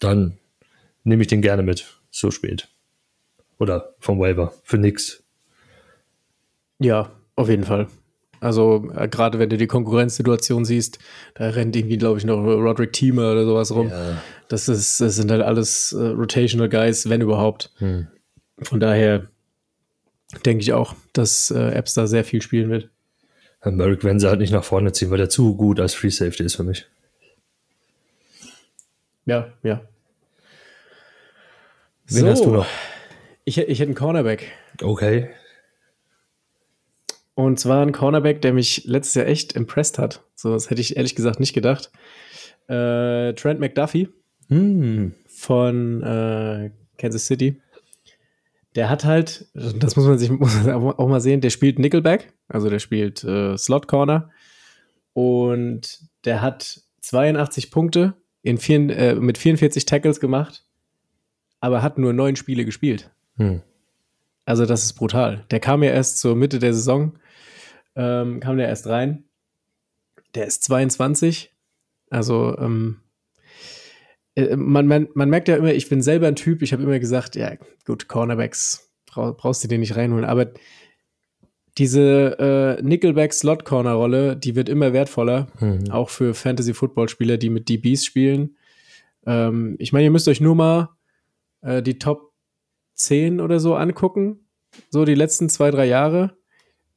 [0.00, 0.36] dann
[1.02, 2.68] nehme ich den gerne mit, so spät.
[3.62, 5.22] Oder vom Waiver, für nix.
[6.80, 7.86] Ja, auf jeden Fall.
[8.40, 10.98] Also äh, gerade wenn du die Konkurrenzsituation siehst,
[11.34, 13.88] da rennt irgendwie, glaube ich, noch Roderick Teamer oder sowas rum.
[13.88, 14.20] Ja.
[14.48, 17.70] Das, ist, das sind halt alles äh, Rotational Guys, wenn überhaupt.
[17.78, 18.08] Hm.
[18.60, 19.28] Von daher
[20.44, 22.90] denke ich auch, dass äh, Apps da sehr viel spielen wird.
[23.64, 26.42] Merrick werden sie halt nicht nach vorne ziehen, weil der zu gut als Free Safety
[26.42, 26.88] ist für mich.
[29.24, 29.82] Ja, ja.
[32.08, 32.66] Wen hast du noch?
[33.44, 34.52] Ich, ich hätte einen Cornerback.
[34.80, 35.30] Okay.
[37.34, 40.22] Und zwar ein Cornerback, der mich letztes Jahr echt impressed hat.
[40.34, 41.90] So, das hätte ich ehrlich gesagt nicht gedacht.
[42.68, 44.08] Äh, Trent McDuffie
[44.48, 45.14] Hm.
[45.26, 47.60] von äh, Kansas City.
[48.74, 52.32] Der hat halt, das muss man sich muss man auch mal sehen, der spielt Nickelback,
[52.48, 54.30] also der spielt äh, Slot Corner
[55.12, 60.64] und der hat 82 Punkte in vier, äh, mit 44 Tackles gemacht,
[61.60, 63.10] aber hat nur neun Spiele gespielt.
[63.36, 63.62] Hm.
[64.44, 65.44] Also das ist brutal.
[65.50, 67.18] Der kam ja erst zur Mitte der Saison,
[67.94, 69.24] ähm, kam der erst rein.
[70.34, 71.52] Der ist 22.
[72.10, 73.00] Also ähm,
[74.34, 76.98] äh, man, man, man merkt ja immer, ich bin selber ein Typ, ich habe immer
[76.98, 77.52] gesagt, ja
[77.86, 80.52] gut, Cornerbacks brauch, brauchst du dir nicht reinholen, aber
[81.78, 82.36] diese
[82.78, 85.90] äh, Nickelback-Slot-Corner-Rolle, die wird immer wertvoller, Mhm.
[85.90, 88.56] auch für Fantasy-Football-Spieler, die mit DBs spielen.
[89.26, 90.90] Ähm, ich meine, ihr müsst euch nur mal
[91.62, 92.31] äh, die Top
[92.94, 94.46] 10 oder so angucken,
[94.90, 96.36] so die letzten zwei, drei Jahre.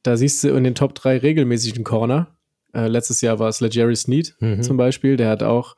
[0.02, 2.36] Da siehst du in den Top 3 regelmäßig einen Corner.
[2.72, 4.62] Äh, letztes Jahr war es LeJerry Sneed Mhm.
[4.62, 5.16] zum Beispiel.
[5.16, 5.76] Der hat auch,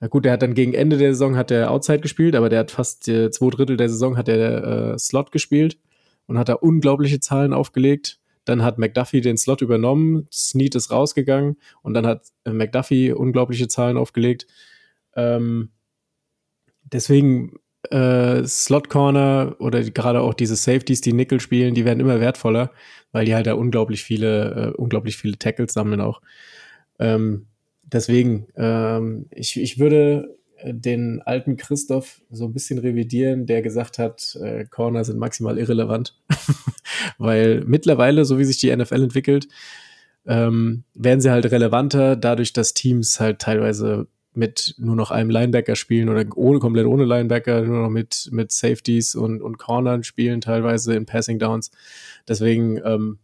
[0.00, 2.60] na gut, der hat dann gegen Ende der Saison hat der Outside gespielt, aber der
[2.60, 5.78] hat fast äh, zwei Drittel der Saison hat der äh, Slot gespielt
[6.26, 8.20] und hat da unglaubliche Zahlen aufgelegt.
[8.44, 13.68] Dann hat McDuffie den Slot übernommen, Snead ist rausgegangen und dann hat äh, McDuffie unglaubliche
[13.68, 14.46] Zahlen aufgelegt.
[15.14, 15.70] Ähm,
[16.84, 17.58] deswegen
[17.90, 22.70] äh, Slot Corner oder gerade auch diese Safeties, die Nickel spielen, die werden immer wertvoller,
[23.12, 26.20] weil die halt da unglaublich viele, äh, unglaublich viele Tackles sammeln auch.
[26.98, 27.46] Ähm,
[27.84, 33.98] deswegen, ähm, ich, ich würde äh, den alten Christoph so ein bisschen revidieren, der gesagt
[33.98, 36.18] hat, äh, Corner sind maximal irrelevant.
[37.18, 39.48] weil mittlerweile, so wie sich die NFL entwickelt,
[40.26, 44.08] ähm, werden sie halt relevanter, dadurch, dass Teams halt teilweise
[44.38, 48.52] mit nur noch einem Linebacker spielen oder ohne komplett ohne Linebacker, nur noch mit, mit
[48.52, 51.72] Safeties und, und Cornern spielen, teilweise in Passing Downs.
[52.28, 53.18] Deswegen, ähm,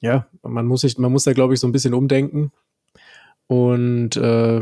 [0.00, 2.52] ja, man muss sich, man muss da, glaube ich, so ein bisschen umdenken.
[3.46, 4.60] Und äh,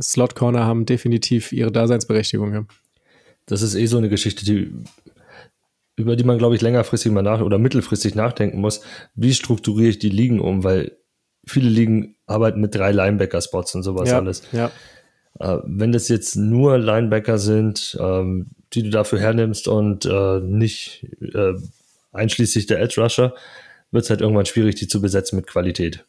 [0.00, 2.52] Slot Corner haben definitiv ihre Daseinsberechtigung.
[2.52, 2.66] Ja.
[3.46, 4.70] Das ist eh so eine Geschichte, die,
[5.96, 8.82] über die man, glaube ich, längerfristig mal nach oder mittelfristig nachdenken muss.
[9.14, 10.62] Wie strukturiere ich die Ligen um?
[10.62, 10.98] Weil
[11.46, 14.42] viele Ligen arbeiten mit drei Linebacker-Spots und sowas ja, alles.
[14.52, 14.70] ja.
[15.38, 21.06] Äh, wenn das jetzt nur Linebacker sind, ähm, die du dafür hernimmst und äh, nicht
[21.20, 21.54] äh,
[22.12, 23.34] einschließlich der Edge Rusher,
[23.90, 26.04] wird es halt irgendwann schwierig, die zu besetzen mit Qualität.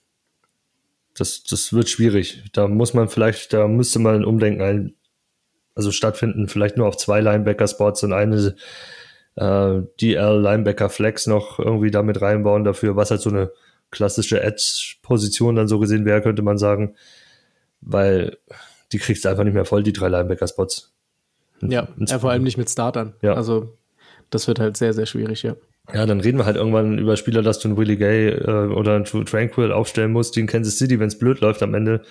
[1.17, 2.43] Das, das wird schwierig.
[2.53, 4.93] Da muss man vielleicht, da müsste man ein Umdenken ein,
[5.73, 8.55] also stattfinden, vielleicht nur auf zwei Linebacker-Spots und eine
[9.35, 13.51] äh, DL Linebacker Flex noch irgendwie damit reinbauen dafür, was halt so eine
[13.95, 16.95] klassische Edge-Position dann so gesehen wäre, könnte man sagen.
[17.81, 18.37] Weil
[18.91, 20.93] die kriegst du einfach nicht mehr voll, die drei Linebacker-Spots.
[21.61, 23.13] Ja, ja, vor allem nicht mit Startern.
[23.21, 23.33] Ja.
[23.33, 23.77] Also
[24.29, 25.55] Das wird halt sehr, sehr schwierig, ja.
[25.93, 28.95] Ja, dann reden wir halt irgendwann über Spieler, dass du einen Willie Gay äh, oder
[28.95, 32.01] einen Tranquil aufstellen musst, die in Kansas City, wenn es blöd läuft, am Ende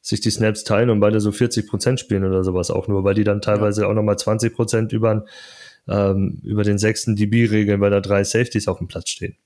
[0.00, 3.14] sich die Snaps teilen und beide so 40 Prozent spielen oder sowas auch nur, weil
[3.14, 3.88] die dann teilweise ja.
[3.88, 5.26] auch nochmal 20 Prozent über,
[5.88, 9.36] ähm, über den sechsten DB regeln, weil da drei Safeties auf dem Platz stehen.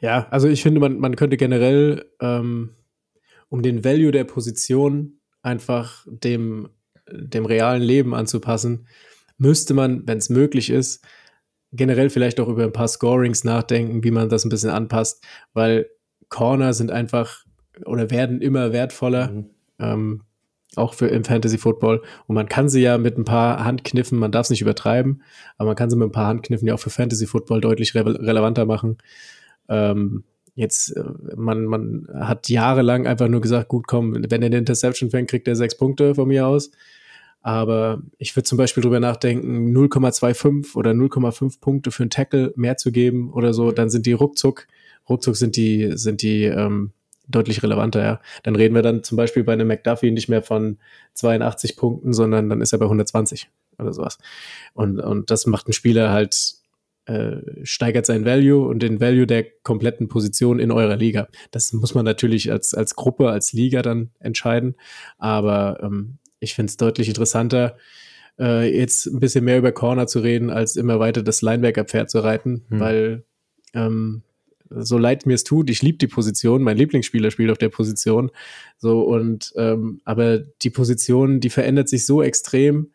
[0.00, 2.70] Ja, also ich finde, man, man könnte generell ähm,
[3.48, 6.70] um den Value der Position einfach dem,
[7.10, 8.86] dem realen Leben anzupassen,
[9.36, 11.04] müsste man, wenn es möglich ist,
[11.72, 15.88] generell vielleicht auch über ein paar Scorings nachdenken, wie man das ein bisschen anpasst, weil
[16.28, 17.44] Corner sind einfach
[17.84, 19.50] oder werden immer wertvoller, mhm.
[19.78, 20.22] ähm,
[20.76, 22.02] auch für im Fantasy Football.
[22.26, 25.22] Und man kann sie ja mit ein paar Handkniffen, man darf es nicht übertreiben,
[25.56, 28.04] aber man kann sie mit ein paar Handkniffen ja auch für Fantasy Football deutlich re
[28.04, 28.98] relevanter machen.
[29.68, 31.04] Ähm, jetzt, äh,
[31.36, 35.48] man, man hat jahrelang einfach nur gesagt, gut, komm, wenn er eine Interception fängt, kriegt
[35.48, 36.70] er sechs Punkte von mir aus.
[37.42, 42.78] Aber ich würde zum Beispiel drüber nachdenken, 0,25 oder 0,5 Punkte für einen Tackle mehr
[42.78, 44.66] zu geben oder so, dann sind die ruckzuck,
[45.10, 46.92] ruckzuck sind die, sind die ähm,
[47.28, 48.20] deutlich relevanter, ja.
[48.42, 50.78] Dann reden wir dann zum Beispiel bei einem McDuffie nicht mehr von
[51.14, 54.18] 82 Punkten, sondern dann ist er bei 120 oder sowas.
[54.72, 56.54] Und, und das macht einen Spieler halt,
[57.06, 61.28] äh, steigert sein Value und den Value der kompletten Position in eurer Liga.
[61.50, 64.74] Das muss man natürlich als, als Gruppe, als Liga dann entscheiden.
[65.18, 67.76] Aber ähm, ich finde es deutlich interessanter,
[68.38, 72.20] äh, jetzt ein bisschen mehr über Corner zu reden, als immer weiter das Linebacker-Pferd zu
[72.20, 72.80] reiten, hm.
[72.80, 73.24] weil
[73.74, 74.22] ähm,
[74.70, 78.30] so leid mir es tut, ich liebe die Position, mein Lieblingsspieler spielt auf der Position,
[78.78, 82.92] so und ähm, aber die Position, die verändert sich so extrem.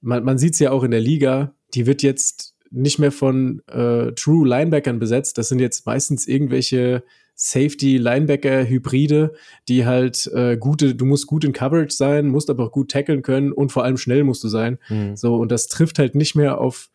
[0.00, 3.62] Man, man sieht es ja auch in der Liga, die wird jetzt nicht mehr von
[3.66, 5.38] äh, True Linebackern besetzt.
[5.38, 7.02] Das sind jetzt meistens irgendwelche
[7.34, 9.32] Safety-Linebacker-Hybride,
[9.68, 13.22] die halt äh, gute, du musst gut in Coverage sein, musst aber auch gut tackeln
[13.22, 14.78] können und vor allem schnell musst du sein.
[14.88, 15.16] Mhm.
[15.16, 16.90] So, und das trifft halt nicht mehr auf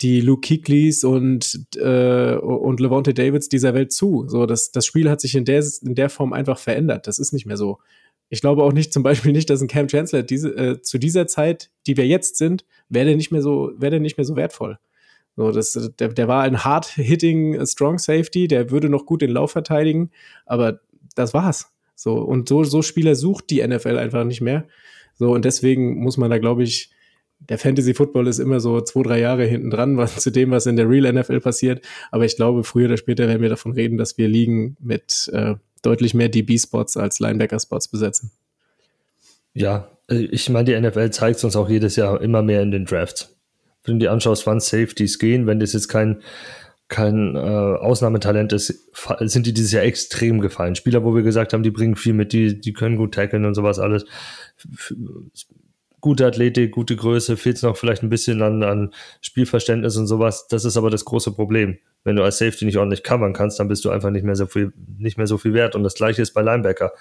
[0.00, 4.24] die Luke Kikleys und, äh, und Levante Davids dieser Welt zu.
[4.26, 7.06] So, das, das Spiel hat sich in der, in der Form einfach verändert.
[7.06, 7.78] Das ist nicht mehr so.
[8.30, 11.28] Ich glaube auch nicht, zum Beispiel nicht, dass ein Cam Chancellor diese, äh, zu dieser
[11.28, 14.34] Zeit, die wir jetzt sind, wäre der nicht mehr so, wäre der nicht mehr so
[14.34, 14.78] wertvoll.
[15.36, 19.30] So, das, der, der war ein hard-hitting äh, Strong Safety, der würde noch gut den
[19.30, 20.10] Lauf verteidigen,
[20.46, 20.80] aber
[21.14, 21.72] das war's.
[21.96, 24.66] So, und so, so Spieler sucht die NFL einfach nicht mehr.
[25.14, 26.90] So, und deswegen muss man da, glaube ich,
[27.40, 30.76] der Fantasy Football ist immer so zwei, drei Jahre hinten dran, zu dem, was in
[30.76, 31.84] der Real NFL passiert.
[32.10, 35.54] Aber ich glaube, früher oder später werden wir davon reden, dass wir Ligen mit äh,
[35.82, 38.30] deutlich mehr DB-Spots als Linebacker-Spots besetzen.
[39.52, 42.70] Ja, äh, ich meine, die NFL zeigt es uns auch jedes Jahr immer mehr in
[42.70, 43.33] den Drafts
[43.84, 46.22] wenn du dir anschaust, wann Safeties gehen, wenn das jetzt kein,
[46.88, 50.74] kein äh, Ausnahmetalent ist, sind die dieses Jahr extrem gefallen.
[50.74, 53.54] Spieler, wo wir gesagt haben, die bringen viel mit, die, die können gut tackeln und
[53.54, 54.04] sowas alles.
[56.00, 60.46] Gute Athletik, gute Größe, fehlt es noch vielleicht ein bisschen an, an Spielverständnis und sowas.
[60.48, 61.78] Das ist aber das große Problem.
[62.04, 64.46] Wenn du als Safety nicht ordentlich covern kannst, dann bist du einfach nicht mehr so
[64.46, 65.74] viel, nicht mehr so viel wert.
[65.74, 66.92] Und das gleiche ist bei Linebacker.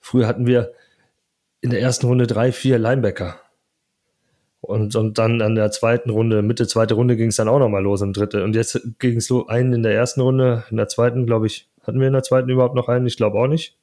[0.00, 0.72] Früher hatten wir
[1.62, 3.40] in der ersten Runde drei, vier Linebacker
[4.66, 7.82] und, und dann an der zweiten Runde, Mitte zweite Runde ging es dann auch nochmal
[7.82, 8.42] los im dritten.
[8.42, 11.68] Und jetzt ging es so einen in der ersten Runde, in der zweiten, glaube ich,
[11.82, 13.06] hatten wir in der zweiten überhaupt noch einen?
[13.06, 13.76] Ich glaube auch nicht.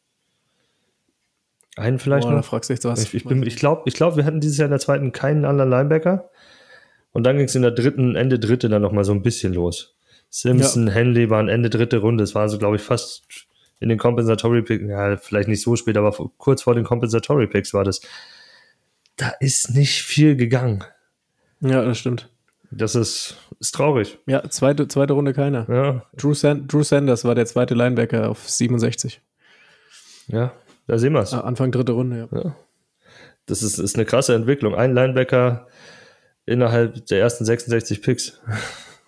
[1.77, 2.43] Einen vielleicht oh, noch?
[2.43, 3.01] fragst du was.
[3.01, 5.69] Ich, ich, ich glaube, ich glaub, wir hatten dieses Jahr in der zweiten keinen anderen
[5.69, 6.29] Linebacker.
[7.13, 9.95] Und dann ging es in der dritten, Ende dritte dann nochmal so ein bisschen los.
[10.29, 10.93] Simpson, ja.
[10.93, 12.23] Henley waren Ende dritte Runde.
[12.23, 13.47] Es war so, glaube ich, fast
[13.79, 17.73] in den Compensatory Picks, ja, vielleicht nicht so spät, aber kurz vor den Compensatory Picks
[17.73, 18.01] war das
[19.17, 20.83] da ist nicht viel gegangen.
[21.59, 22.29] Ja, das stimmt.
[22.71, 24.17] Das ist, ist traurig.
[24.25, 25.69] Ja, zweite, zweite Runde keiner.
[25.69, 26.03] Ja.
[26.17, 29.21] Drew, Sand, Drew Sanders war der zweite Linebacker auf 67.
[30.27, 30.53] Ja,
[30.87, 31.33] da sehen wir es.
[31.33, 32.39] Anfang dritte Runde, ja.
[32.43, 32.55] ja.
[33.45, 34.73] Das ist, ist eine krasse Entwicklung.
[34.73, 35.67] Ein Linebacker
[36.45, 38.41] innerhalb der ersten 66 Picks.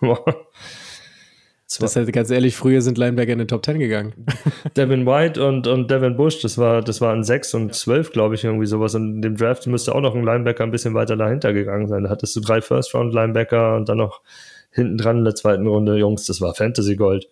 [1.68, 4.12] Das halt ganz ehrlich, früher sind Linebacker in den Top 10 gegangen.
[4.76, 8.44] Devin White und, und Devin Bush, das war, das waren 6 und 12, glaube ich,
[8.44, 8.94] irgendwie sowas.
[8.94, 12.04] Und in dem Draft müsste auch noch ein Linebacker ein bisschen weiter dahinter gegangen sein.
[12.04, 14.22] Da hattest du drei First-Round-Linebacker und dann noch
[14.70, 17.28] hinten dran in der zweiten Runde, Jungs, das war Fantasy Gold.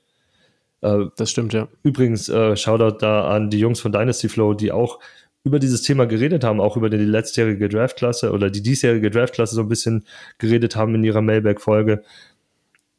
[0.81, 1.69] Äh, das stimmt, ja.
[1.85, 4.99] Übrigens, äh, Shoutout da an die Jungs von Dynasty Flow, die auch
[5.45, 9.61] über dieses Thema geredet haben, auch über die letztjährige Draftklasse oder die diesjährige Draftklasse so
[9.61, 10.07] ein bisschen
[10.39, 12.03] geredet haben in ihrer Mailback-Folge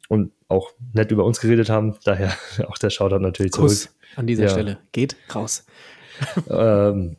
[0.08, 1.96] und auch nett über uns geredet haben.
[2.04, 2.36] Daher
[2.68, 3.94] auch der Shoutout natürlich Kuss zurück.
[4.16, 4.50] An dieser ja.
[4.50, 4.78] Stelle.
[4.92, 5.66] Geht raus.
[6.50, 7.16] ähm,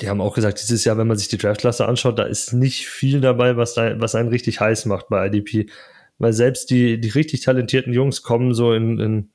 [0.00, 2.86] die haben auch gesagt, dieses Jahr, wenn man sich die Draftklasse anschaut, da ist nicht
[2.86, 5.70] viel dabei, was, da, was einen richtig heiß macht bei IDP.
[6.18, 9.30] Weil selbst die, die richtig talentierten Jungs kommen so in, in,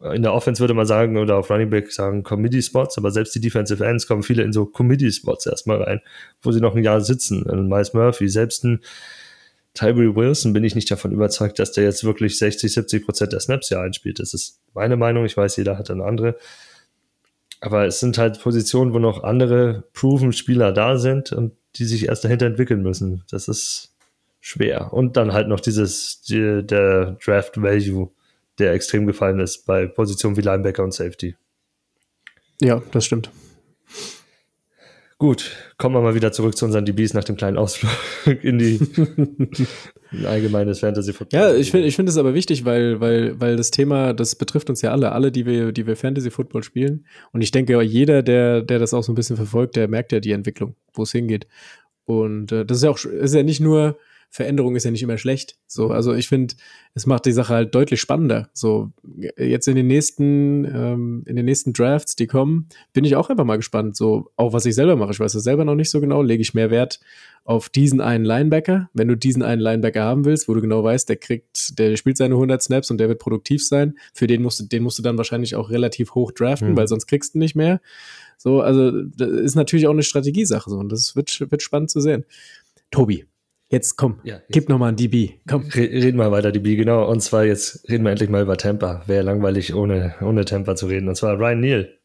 [0.00, 3.40] in der Offense, würde man sagen, oder auf Running Back sagen, Committee-Spots, aber selbst die
[3.40, 6.00] Defensive Ends kommen viele in so Committee-Spots erstmal rein,
[6.40, 7.48] wo sie noch ein Jahr sitzen.
[7.48, 8.80] Ein Miles Murphy, selbst ein
[9.74, 13.40] Tyree Wilson bin ich nicht davon überzeugt, dass der jetzt wirklich 60, 70 Prozent der
[13.40, 14.18] Snaps hier einspielt.
[14.18, 15.24] Das ist meine Meinung.
[15.24, 16.36] Ich weiß, jeder hat eine andere.
[17.60, 22.06] Aber es sind halt Positionen, wo noch andere proven Spieler da sind und die sich
[22.08, 23.22] erst dahinter entwickeln müssen.
[23.30, 23.94] Das ist
[24.40, 24.92] schwer.
[24.92, 28.10] Und dann halt noch dieses, die, der Draft Value,
[28.58, 31.36] der extrem gefallen ist bei Positionen wie Linebacker und Safety.
[32.60, 33.30] Ja, das stimmt.
[35.18, 37.90] Gut, kommen wir mal wieder zurück zu unseren DBs nach dem kleinen Ausflug
[38.42, 38.78] in die
[40.12, 41.40] in allgemeines Fantasy Football.
[41.40, 44.68] Ja, ich finde ich finde es aber wichtig, weil weil weil das Thema, das betrifft
[44.68, 48.22] uns ja alle, alle, die wir die wir Fantasy Football spielen und ich denke jeder,
[48.22, 51.12] der der das auch so ein bisschen verfolgt, der merkt ja die Entwicklung, wo es
[51.12, 51.46] hingeht.
[52.04, 53.98] Und äh, das ist ja auch ist ja nicht nur
[54.32, 55.56] Veränderung ist ja nicht immer schlecht.
[55.66, 56.54] So, also ich finde,
[56.94, 58.48] es macht die Sache halt deutlich spannender.
[58.52, 58.92] So,
[59.36, 63.44] jetzt in den nächsten, ähm, in den nächsten Drafts, die kommen, bin ich auch einfach
[63.44, 63.96] mal gespannt.
[63.96, 65.10] So, auch was ich selber mache.
[65.10, 66.22] Ich weiß das selber noch nicht so genau.
[66.22, 67.00] Lege ich mehr Wert
[67.42, 68.88] auf diesen einen Linebacker.
[68.94, 72.16] Wenn du diesen einen Linebacker haben willst, wo du genau weißt, der kriegt, der spielt
[72.16, 75.02] seine 100 Snaps und der wird produktiv sein, für den musst du, den musst du
[75.02, 76.76] dann wahrscheinlich auch relativ hoch draften, mhm.
[76.76, 77.80] weil sonst kriegst du nicht mehr.
[78.38, 82.00] So, also, das ist natürlich auch eine Strategiesache so und das wird, wird spannend zu
[82.00, 82.24] sehen.
[82.92, 83.26] Tobi,
[83.70, 84.48] Jetzt komm, ja, jetzt.
[84.50, 85.34] gib nochmal ein DB.
[85.48, 85.62] Komm.
[85.72, 87.08] Reden wir weiter DB, genau.
[87.08, 89.02] Und zwar jetzt reden wir endlich mal über Tampa.
[89.06, 91.08] Wäre langweilig, ohne, ohne Tampa zu reden.
[91.08, 92.00] Und zwar Ryan Neal.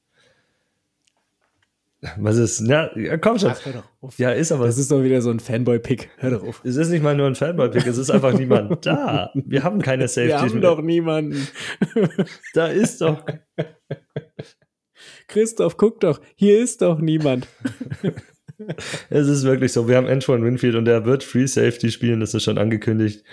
[2.17, 2.59] Was ist?
[2.67, 3.49] Ja, ja komm schon.
[3.49, 4.19] Ach, hör doch auf.
[4.19, 4.67] Ja, ist aber.
[4.67, 6.11] Das ist doch wieder so ein Fanboy-Pick.
[6.17, 6.61] Hör doch auf.
[6.63, 9.31] Es ist nicht mal nur ein Fanboy-Pick, es ist einfach niemand da.
[9.33, 10.29] Wir haben keine Safety.
[10.29, 10.61] Wir haben mehr.
[10.61, 11.47] doch niemanden.
[12.53, 13.25] Da ist doch.
[15.27, 17.47] Christoph, guck doch, hier ist doch niemand
[19.09, 19.87] es ist wirklich so.
[19.87, 23.23] Wir haben Antoine Winfield und der wird Free Safety spielen, das ist schon angekündigt.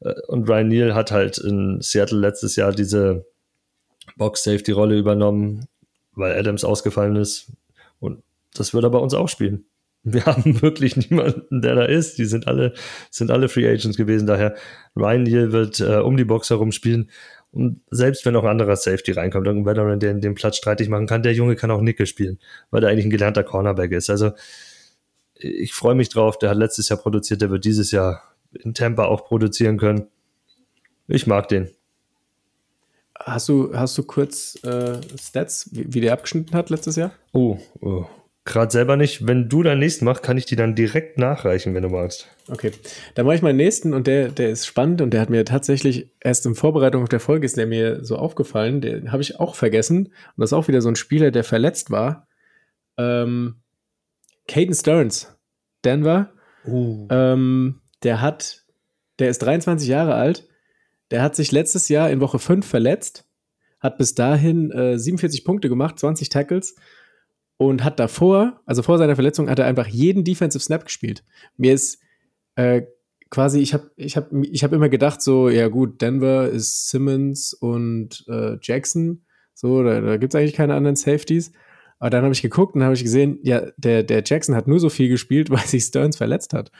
[0.00, 3.26] Äh, und Ryan Neal hat halt in Seattle letztes Jahr diese
[4.16, 5.66] Box Safety Rolle übernommen,
[6.12, 7.52] weil Adams ausgefallen ist.
[8.00, 8.22] Und
[8.54, 9.64] das wird er bei uns auch spielen.
[10.04, 12.18] Wir haben wirklich niemanden, der da ist.
[12.18, 12.74] Die sind alle,
[13.10, 14.26] sind alle Free Agents gewesen.
[14.26, 14.54] Daher
[14.96, 17.10] Ryan Neal wird äh, um die Box herum spielen.
[17.50, 21.06] Und selbst wenn noch ein anderer Safety reinkommt, irgendein Veteran, der den Platz streitig machen
[21.06, 22.38] kann, der Junge kann auch Nickel spielen,
[22.70, 24.10] weil er eigentlich ein gelernter Cornerback ist.
[24.10, 24.32] Also
[25.38, 26.38] ich freue mich drauf.
[26.38, 28.22] Der hat letztes Jahr produziert, der wird dieses Jahr
[28.52, 30.08] in Tampa auch produzieren können.
[31.06, 31.70] Ich mag den.
[33.18, 37.10] Hast du, hast du kurz äh, Stats, wie, wie, der abgeschnitten hat letztes Jahr?
[37.32, 38.06] Oh, oh.
[38.44, 39.26] gerade selber nicht.
[39.26, 42.28] Wenn du deinen nächsten machst, kann ich die dann direkt nachreichen, wenn du magst.
[42.48, 42.70] Okay,
[43.14, 46.12] dann mache ich meinen nächsten und der, der ist spannend und der hat mir tatsächlich
[46.20, 48.80] erst in Vorbereitung auf der Folge ist der mir so aufgefallen.
[48.80, 51.90] Den habe ich auch vergessen und das ist auch wieder so ein Spieler, der verletzt
[51.90, 52.28] war.
[52.96, 53.56] Ähm,
[54.48, 55.38] Caden Stearns,
[55.84, 56.32] Denver.
[56.66, 57.06] Uh.
[57.10, 58.64] Ähm, der hat,
[59.20, 60.48] der ist 23 Jahre alt.
[61.10, 63.26] Der hat sich letztes Jahr in Woche 5 verletzt,
[63.80, 66.74] hat bis dahin äh, 47 Punkte gemacht, 20 Tackles
[67.56, 71.24] und hat davor, also vor seiner Verletzung, hat er einfach jeden Defensive Snap gespielt.
[71.56, 72.00] Mir ist
[72.56, 72.82] äh,
[73.30, 77.54] quasi, ich habe ich hab, ich hab immer gedacht, so, ja gut, Denver ist Simmons
[77.54, 79.24] und äh, Jackson,
[79.54, 81.52] so, da, da gibt es eigentlich keine anderen Safeties.
[81.98, 84.80] Aber dann habe ich geguckt und habe ich gesehen, ja, der, der Jackson hat nur
[84.80, 86.70] so viel gespielt, weil sich Stearns verletzt hat.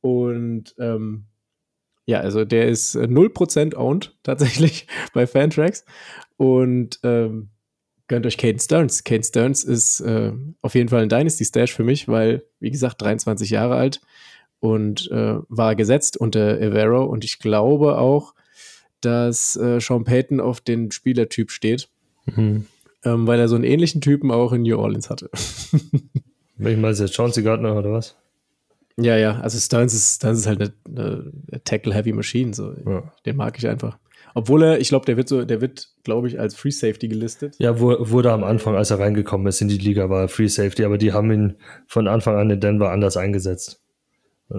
[0.00, 1.26] Und ähm,
[2.06, 5.84] ja, also der ist 0% owned tatsächlich bei Fantrax.
[6.36, 7.50] Und ähm,
[8.08, 9.04] gönnt euch Caden Stearns.
[9.04, 13.50] Caden Stearns ist äh, auf jeden Fall ein Dynasty-Stash für mich, weil, wie gesagt, 23
[13.50, 14.00] Jahre alt
[14.58, 17.04] und äh, war gesetzt unter Evero.
[17.04, 18.34] Und ich glaube auch,
[19.00, 21.88] dass äh, Sean Payton auf den Spielertyp steht.
[22.26, 22.66] Mhm
[23.04, 25.30] ähm, weil er so einen ähnlichen Typen auch in New Orleans hatte.
[26.56, 27.14] Welchen meinst du jetzt?
[27.14, 28.16] Chauncey Gardner oder was?
[28.98, 32.74] Ja, ja, also Stearns ist, Stearns ist halt eine, eine Tackle-Heavy-Machine, so.
[32.86, 33.12] Ja.
[33.24, 33.98] Den mag ich einfach.
[34.34, 37.56] Obwohl er, ich glaube, der wird so, der wird, glaube ich, als Free Safety gelistet.
[37.58, 40.84] Ja, wurde am Anfang, als er reingekommen ist in die Liga, war er Free Safety,
[40.84, 43.82] aber die haben ihn von Anfang an in Denver anders eingesetzt.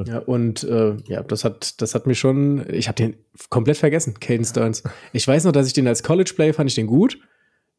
[0.06, 3.16] Ja, und äh, ja, das hat, das hat mich schon, ich habe den
[3.50, 4.84] komplett vergessen, Caden Stearns.
[5.12, 7.20] Ich weiß noch, dass ich den als College Play fand ich den gut.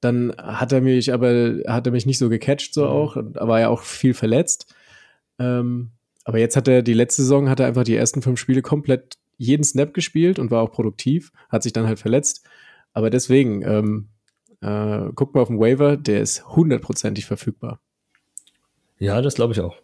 [0.02, 2.90] Dann hat er mich aber, hat er mich nicht so gecatcht, so mhm.
[2.90, 3.16] auch.
[3.16, 4.74] Da war ja auch viel verletzt.
[5.38, 5.92] Ähm,
[6.24, 9.16] aber jetzt hat er, die letzte Saison hat er einfach die ersten fünf Spiele komplett
[9.38, 12.44] jeden Snap gespielt und war auch produktiv, hat sich dann halt verletzt.
[12.92, 14.08] Aber deswegen, ähm,
[14.60, 17.80] äh, guckt mal auf den Waiver, der ist hundertprozentig verfügbar.
[18.98, 19.76] Ja, das glaube ich auch.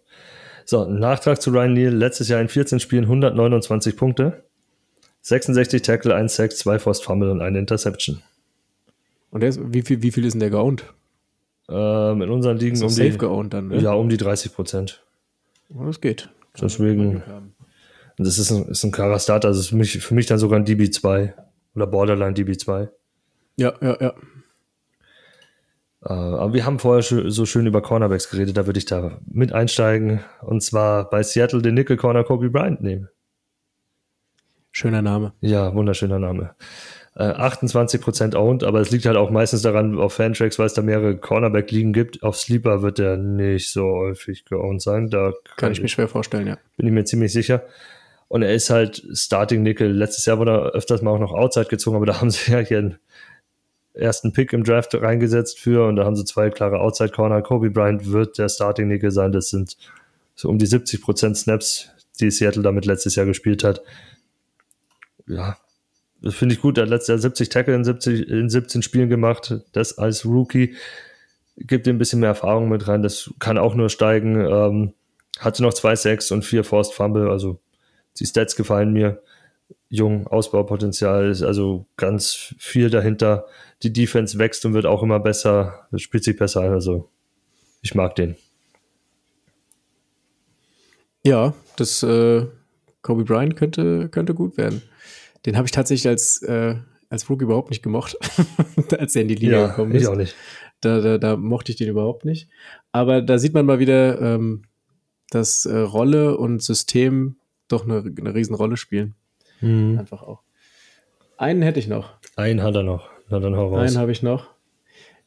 [0.65, 1.95] So, Nachtrag zu Ryan Neal.
[1.95, 4.45] Letztes Jahr in 14 Spielen 129 Punkte,
[5.23, 8.21] 66 Tackle, 1 Sack, 2 Forced Fumble und eine Interception.
[9.31, 10.85] Und der ist, wie, viel, wie viel ist denn der geowned?
[11.69, 13.79] Ähm, in unseren Ligen um safe die, geowned dann, ne?
[13.79, 15.05] Ja, um die 30 Prozent.
[15.75, 16.31] Oh, das geht.
[16.61, 17.23] Deswegen.
[18.17, 19.45] Das ist ein, ist ein klarer Start.
[19.45, 21.35] Also ist für mich, für mich dann sogar ein DB2
[21.75, 22.89] oder Borderline DB2.
[23.57, 24.15] Ja, ja, ja.
[26.05, 29.53] Äh, aber wir haben vorher so schön über Cornerbacks geredet, da würde ich da mit
[29.53, 30.21] einsteigen.
[30.41, 33.09] Und zwar bei Seattle den Nickel Corner Kobe Bryant nehmen.
[34.71, 35.33] Schöner Name.
[35.41, 36.55] Ja, wunderschöner Name.
[37.19, 40.83] Äh, 28% owned, aber es liegt halt auch meistens daran, auf Fantracks, weil es da
[40.83, 42.23] mehrere Cornerback-Ligen gibt.
[42.23, 45.11] Auf Sleeper wird der nicht so häufig geowned sein.
[45.11, 46.59] Da kann, kann ich mir schwer vorstellen, ja.
[46.77, 47.65] Bin ich mir ziemlich sicher.
[48.29, 49.91] Und er ist halt Starting Nickel.
[49.91, 52.61] Letztes Jahr wurde er öfters mal auch noch Outside gezogen, aber da haben sie ja
[52.61, 52.99] hier einen
[53.95, 57.43] ersten Pick im Draft reingesetzt für und da haben sie zwei klare Outside Corner.
[57.43, 59.33] Kobe Bryant wird der Starting Nickel sein.
[59.33, 59.77] Das sind
[60.37, 61.91] so um die 70% Snaps,
[62.21, 63.83] die Seattle damit letztes Jahr gespielt hat.
[65.27, 65.57] Ja,
[66.21, 66.79] das finde ich gut.
[66.79, 69.55] Er hat letztes Jahr 70 Tackle in, 70, in 17 Spielen gemacht.
[69.73, 70.75] Das als Rookie
[71.57, 73.03] gibt ihm ein bisschen mehr Erfahrung mit rein.
[73.03, 74.41] Das kann auch nur steigen.
[74.41, 74.95] Ähm,
[75.39, 77.31] hatte noch zwei Sacks und vier Forced Fumble.
[77.31, 77.61] Also
[78.19, 79.23] die Stats gefallen mir.
[79.91, 83.47] Jung, Ausbaupotenzial ist also ganz viel dahinter.
[83.83, 85.87] Die Defense wächst und wird auch immer besser.
[85.91, 86.73] Das spielt sich besser ein.
[86.73, 87.09] Also
[87.81, 88.37] ich mag den.
[91.25, 92.47] Ja, das äh,
[93.03, 94.83] Kobe Bryant könnte, könnte gut werden.
[95.47, 96.77] Den habe ich tatsächlich als, äh,
[97.09, 98.17] als Rookie überhaupt nicht gemocht,
[98.99, 100.03] als er in die Liga ja, gekommen ist.
[100.03, 100.35] Ich auch nicht.
[100.81, 102.49] Da, da, da mochte ich den überhaupt nicht.
[102.93, 104.63] Aber da sieht man mal wieder, ähm,
[105.31, 107.37] dass äh, Rolle und System
[107.69, 109.15] doch eine, eine Riesenrolle spielen.
[109.61, 109.99] Mhm.
[109.99, 110.43] Einfach auch.
[111.37, 112.15] Einen hätte ich noch.
[112.37, 113.09] Einen hat er noch.
[113.29, 113.89] Na, dann hau raus.
[113.89, 114.51] Einen habe ich noch.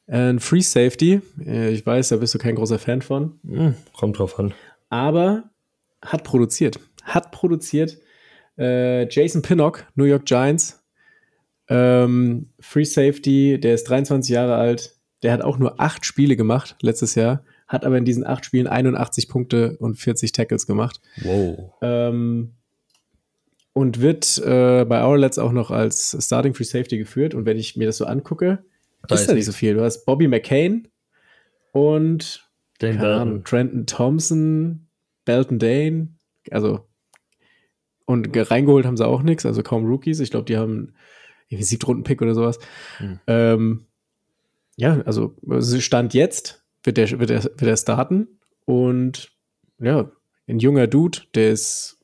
[0.07, 1.21] Ein Free Safety.
[1.45, 3.39] Äh, ich weiß, da bist du kein großer Fan von.
[3.43, 4.53] Mhm, kommt drauf an.
[4.89, 5.43] Aber
[6.01, 6.79] hat produziert.
[7.03, 7.97] Hat produziert.
[8.61, 10.83] Äh, Jason Pinnock, New York Giants.
[11.69, 14.95] Ähm, Free Safety, der ist 23 Jahre alt.
[15.23, 18.67] Der hat auch nur acht Spiele gemacht letztes Jahr hat aber in diesen acht Spielen
[18.67, 20.99] 81 Punkte und 40 Tackles gemacht.
[21.23, 21.73] Wow.
[21.81, 22.51] Ähm,
[23.71, 27.33] und wird äh, bei Hourlets auch noch als Starting Free Safety geführt.
[27.33, 28.65] Und wenn ich mir das so angucke,
[29.07, 29.73] da ist da nicht so viel.
[29.73, 30.89] Du hast Bobby McCain
[31.71, 32.49] und
[33.21, 34.87] Ahnung, Trenton Thompson,
[35.23, 36.09] Belton Dane,
[36.51, 36.89] also
[38.11, 40.19] und reingeholt haben sie auch nichts, also kaum Rookies.
[40.19, 40.93] Ich glaube, die haben
[41.49, 42.59] irgendwie Siebtrunden-Pick oder sowas.
[42.97, 43.19] Hm.
[43.27, 43.85] Ähm,
[44.77, 45.35] ja, also
[45.79, 48.27] Stand jetzt wird der, wird der, wird der starten.
[48.65, 49.31] Und
[49.79, 50.11] ja,
[50.47, 51.99] ein junger Dude, der ist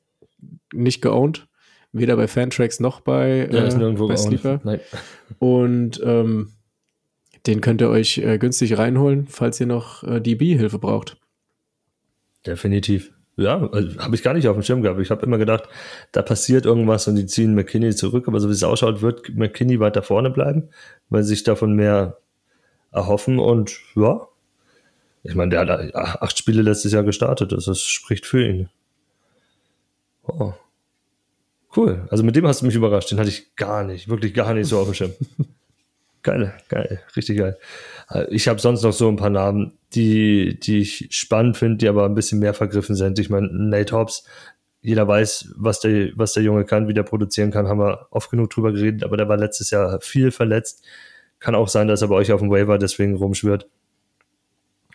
[0.74, 1.48] nicht geowned,
[1.92, 4.62] weder bei Fantracks noch bei, ja, äh, bei Sleeper.
[5.40, 6.54] Und ähm,
[7.46, 11.18] den könnt ihr euch äh, günstig reinholen, falls ihr noch äh, DB-Hilfe braucht.
[12.46, 13.14] Definitiv.
[13.38, 15.00] Ja, also, habe ich gar nicht auf dem Schirm gehabt.
[15.00, 15.70] Ich habe immer gedacht,
[16.12, 18.28] da passiert irgendwas und die ziehen McKinney zurück.
[18.28, 20.70] Aber so wie es ausschaut, wird McKinney weiter vorne bleiben,
[21.10, 22.18] weil sie sich davon mehr
[22.92, 23.38] erhoffen.
[23.38, 24.28] Und ja,
[25.22, 27.52] ich meine, der hat acht Spiele letztes Jahr gestartet.
[27.52, 28.70] Das, das spricht für ihn.
[30.24, 30.54] Oh.
[31.76, 32.08] Cool.
[32.10, 33.12] Also mit dem hast du mich überrascht.
[33.12, 35.14] Den hatte ich gar nicht, wirklich gar nicht so auf dem Schirm.
[36.28, 37.58] geil, geil, richtig geil.
[38.30, 42.06] Ich habe sonst noch so ein paar Namen, die, die ich spannend finde, die aber
[42.06, 43.18] ein bisschen mehr vergriffen sind.
[43.18, 44.26] Ich meine, Nate Hobbs,
[44.82, 48.30] jeder weiß, was der, was der Junge kann, wie der produzieren kann, haben wir oft
[48.30, 50.84] genug drüber geredet, aber der war letztes Jahr viel verletzt.
[51.40, 53.68] Kann auch sein, dass er bei euch auf dem Waiver deswegen rumschwirrt.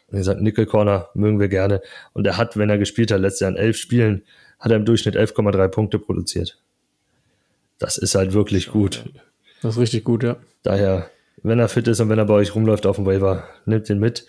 [0.09, 1.81] Und ihr sagt, Nickel Corner mögen wir gerne.
[2.13, 4.23] Und er hat, wenn er gespielt hat, letztes Jahr in elf Spielen,
[4.59, 6.59] hat er im Durchschnitt 11,3 Punkte produziert.
[7.79, 9.05] Das ist halt wirklich gut.
[9.63, 10.37] Das ist richtig gut, ja.
[10.63, 11.11] Daher,
[11.43, 13.99] wenn er fit ist und wenn er bei euch rumläuft auf dem Waiver, nimmt den
[13.99, 14.27] mit.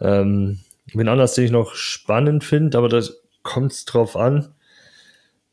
[0.00, 0.60] Ähm,
[0.92, 4.54] wen anders, den ich noch spannend finde, aber das kommt drauf an,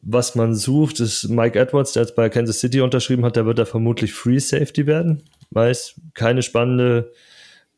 [0.01, 3.59] was man sucht, ist Mike Edwards, der jetzt bei Kansas City unterschrieben hat, der wird
[3.59, 5.23] da vermutlich Free Safety werden.
[5.51, 7.11] Weiß, keine spannende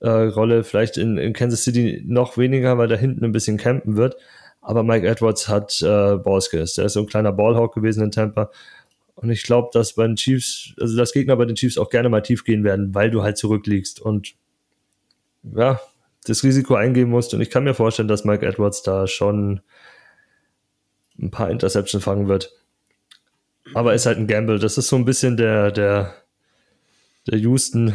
[0.01, 3.97] äh, Rolle, vielleicht in, in Kansas City noch weniger, weil da hinten ein bisschen campen
[3.97, 4.17] wird.
[4.61, 6.75] Aber Mike Edwards hat äh, Ballskills.
[6.75, 8.51] Der ist so ein kleiner Ballhawk gewesen in Tampa.
[9.21, 12.09] Und ich glaube, dass bei den Chiefs, also das Gegner bei den Chiefs auch gerne
[12.09, 14.33] mal tief gehen werden, weil du halt zurückliegst und
[15.43, 15.79] ja,
[16.25, 17.33] das Risiko eingehen musst.
[17.33, 19.61] Und ich kann mir vorstellen, dass Mike Edwards da schon
[21.19, 22.51] ein paar Interceptions fangen wird.
[23.73, 24.59] Aber ist halt ein Gamble.
[24.59, 26.15] Das ist so ein bisschen der, der,
[27.27, 27.93] der Houston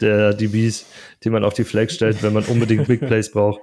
[0.00, 0.86] der DBs,
[1.24, 3.60] die man auf die Flag stellt, wenn man unbedingt Big Plays braucht.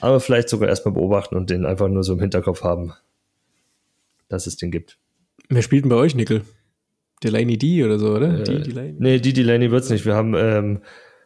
[0.00, 2.92] Aber vielleicht sogar erstmal beobachten und den einfach nur so im Hinterkopf haben,
[4.28, 4.98] dass es den gibt.
[5.50, 6.42] Wer spielt denn bei euch, Nickel?
[7.22, 8.40] Delaney D oder so, oder?
[8.40, 8.94] Äh, die Delaney?
[8.98, 10.06] Nee, die Delaney wird es nicht.
[10.06, 10.80] Wir haben ähm,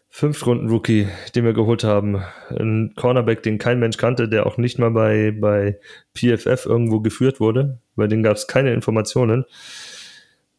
[0.09, 1.07] fünf Runden Rookie,
[1.37, 2.20] den wir geholt haben.
[2.49, 5.79] Ein Cornerback, den kein Mensch kannte, der auch nicht mal bei, bei
[6.16, 7.79] PFF irgendwo geführt wurde.
[7.95, 9.45] Bei dem gab es keine Informationen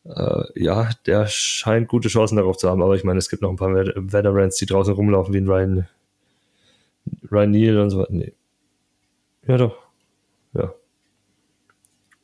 [0.05, 2.81] äh, ja, der scheint gute Chancen darauf zu haben.
[2.81, 5.87] Aber ich meine, es gibt noch ein paar Veterans, die draußen rumlaufen, wie ein Ryan,
[7.31, 8.13] Ryan Neal und so weiter.
[8.13, 8.33] Nee.
[9.47, 9.84] Ja, doch.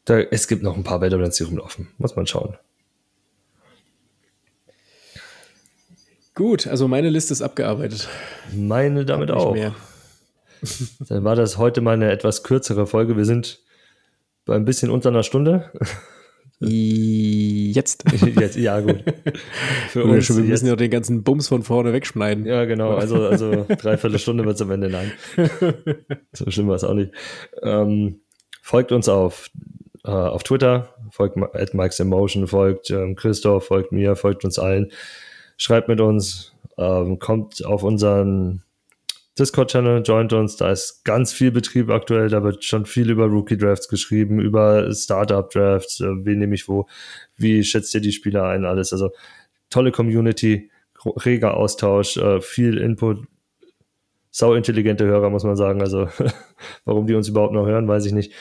[0.05, 1.89] Da, es gibt noch ein paar Veterans, die rumlaufen.
[1.97, 2.57] Muss man schauen.
[6.33, 8.07] Gut, also meine Liste ist abgearbeitet.
[8.55, 9.53] Meine damit auch.
[9.53, 9.75] Mehr.
[11.09, 13.17] Dann war das heute mal eine etwas kürzere Folge.
[13.17, 13.59] Wir sind
[14.45, 15.71] bei ein bisschen unter einer Stunde.
[16.63, 18.03] Jetzt.
[18.39, 19.03] jetzt ja, gut.
[19.89, 22.45] Für uns wir müssen ja den ganzen Bums von vorne wegschneiden.
[22.45, 22.93] Ja, genau.
[22.93, 24.91] Also, also dreiviertel Stunde wird es am Ende.
[24.91, 25.11] Nein.
[26.33, 27.13] so schlimm war es auch nicht.
[27.63, 28.21] Ähm,
[28.61, 29.49] folgt uns auf,
[30.05, 34.91] äh, auf Twitter, folgt at Mike's Emotion, folgt ähm, Christoph, folgt mir, folgt uns allen.
[35.57, 38.63] Schreibt mit uns, ähm, kommt auf unseren
[39.37, 43.87] Discord-Channel, joint uns, da ist ganz viel Betrieb aktuell, da wird schon viel über Rookie-Drafts
[43.87, 46.87] geschrieben, über Startup-Drafts, äh, wen nehme ich wo,
[47.37, 48.91] wie schätzt ihr die Spieler ein, alles.
[48.91, 49.11] Also
[49.69, 50.69] tolle Community,
[51.05, 53.25] reger Austausch, äh, viel Input,
[54.31, 55.81] sau intelligente Hörer, muss man sagen.
[55.81, 56.09] Also
[56.85, 58.33] warum die uns überhaupt noch hören, weiß ich nicht.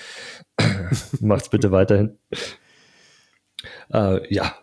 [1.21, 2.17] Macht's bitte weiterhin.
[3.93, 4.55] Äh, ja.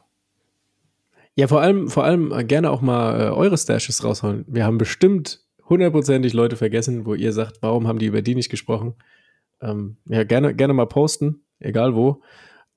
[1.36, 4.44] Ja, vor allem, vor allem gerne auch mal äh, eure Stashes rausholen.
[4.48, 8.50] Wir haben bestimmt hundertprozentig Leute vergessen, wo ihr sagt, warum haben die über die nicht
[8.50, 8.96] gesprochen?
[9.62, 12.22] Ähm, ja, gerne, gerne mal posten, egal wo.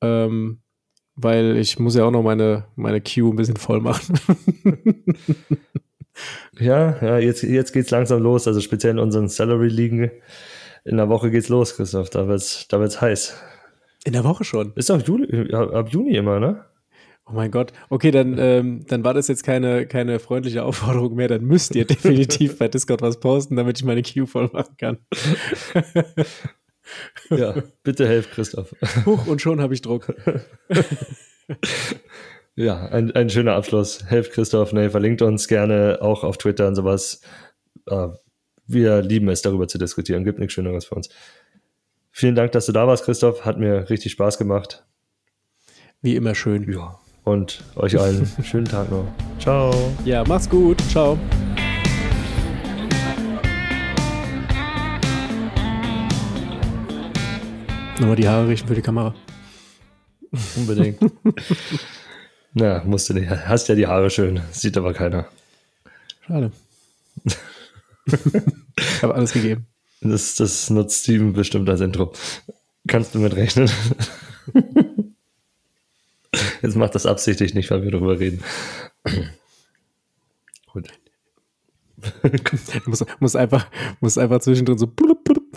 [0.02, 0.60] Ähm,
[1.16, 4.18] weil ich muss ja auch noch meine, meine Queue ein bisschen voll machen.
[6.58, 8.46] ja, ja, jetzt, jetzt geht's langsam los.
[8.46, 10.10] Also speziell in unseren Salary-Ligen.
[10.84, 12.10] In der Woche geht's los, Christoph.
[12.10, 13.36] Da wird's, da wird's heiß.
[14.04, 14.72] In der Woche schon?
[14.76, 16.64] Ist doch Juli, ab Juni immer, ne?
[17.26, 17.72] Oh mein Gott.
[17.90, 21.28] Okay, dann, ähm, dann war das jetzt keine, keine freundliche Aufforderung mehr.
[21.28, 24.98] Dann müsst ihr definitiv bei Discord was posten, damit ich meine Queue voll machen kann.
[27.30, 28.74] ja, bitte helf, Christoph.
[29.06, 30.12] Huch, und schon habe ich Druck.
[32.56, 34.04] ja, ein, ein schöner Abschluss.
[34.08, 37.20] Helft Christoph, ne, verlinkt uns gerne auch auf Twitter und sowas.
[37.88, 38.12] Uh,
[38.72, 40.24] wir lieben es, darüber zu diskutieren.
[40.24, 41.08] Gibt nichts Schöneres für uns.
[42.10, 43.44] Vielen Dank, dass du da warst, Christoph.
[43.44, 44.84] Hat mir richtig Spaß gemacht.
[46.02, 46.70] Wie immer schön.
[46.70, 49.06] Ja und euch allen einen schönen Tag noch.
[49.38, 49.72] Ciao.
[50.04, 50.80] Ja, macht's gut.
[50.90, 51.18] Ciao.
[57.98, 59.14] Nochmal die Haare richten für die Kamera.
[60.56, 60.98] Unbedingt.
[62.54, 63.30] Na, musst du nicht.
[63.30, 64.40] Hast ja die Haare schön.
[64.52, 65.28] Sieht aber keiner.
[66.26, 66.50] Schade.
[68.76, 69.66] ich habe alles gegeben.
[70.00, 72.12] Das, das nutzt Steven bestimmt als Intro.
[72.86, 73.70] Kannst du mit rechnen?
[76.62, 78.42] Jetzt macht das absichtlich nicht, weil wir darüber reden.
[80.72, 80.88] Gut.
[82.86, 83.66] muss, muss, einfach,
[84.00, 84.90] muss einfach zwischendrin so,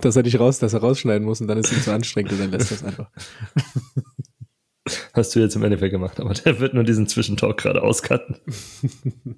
[0.01, 2.33] dass er nicht raus, dass er rausschneiden muss und dann ist es ihm zu anstrengend
[2.33, 3.09] und dann lässt er es einfach.
[5.13, 8.37] Hast du jetzt im Endeffekt gemacht, aber der wird nur diesen Zwischentalk gerade auscutten.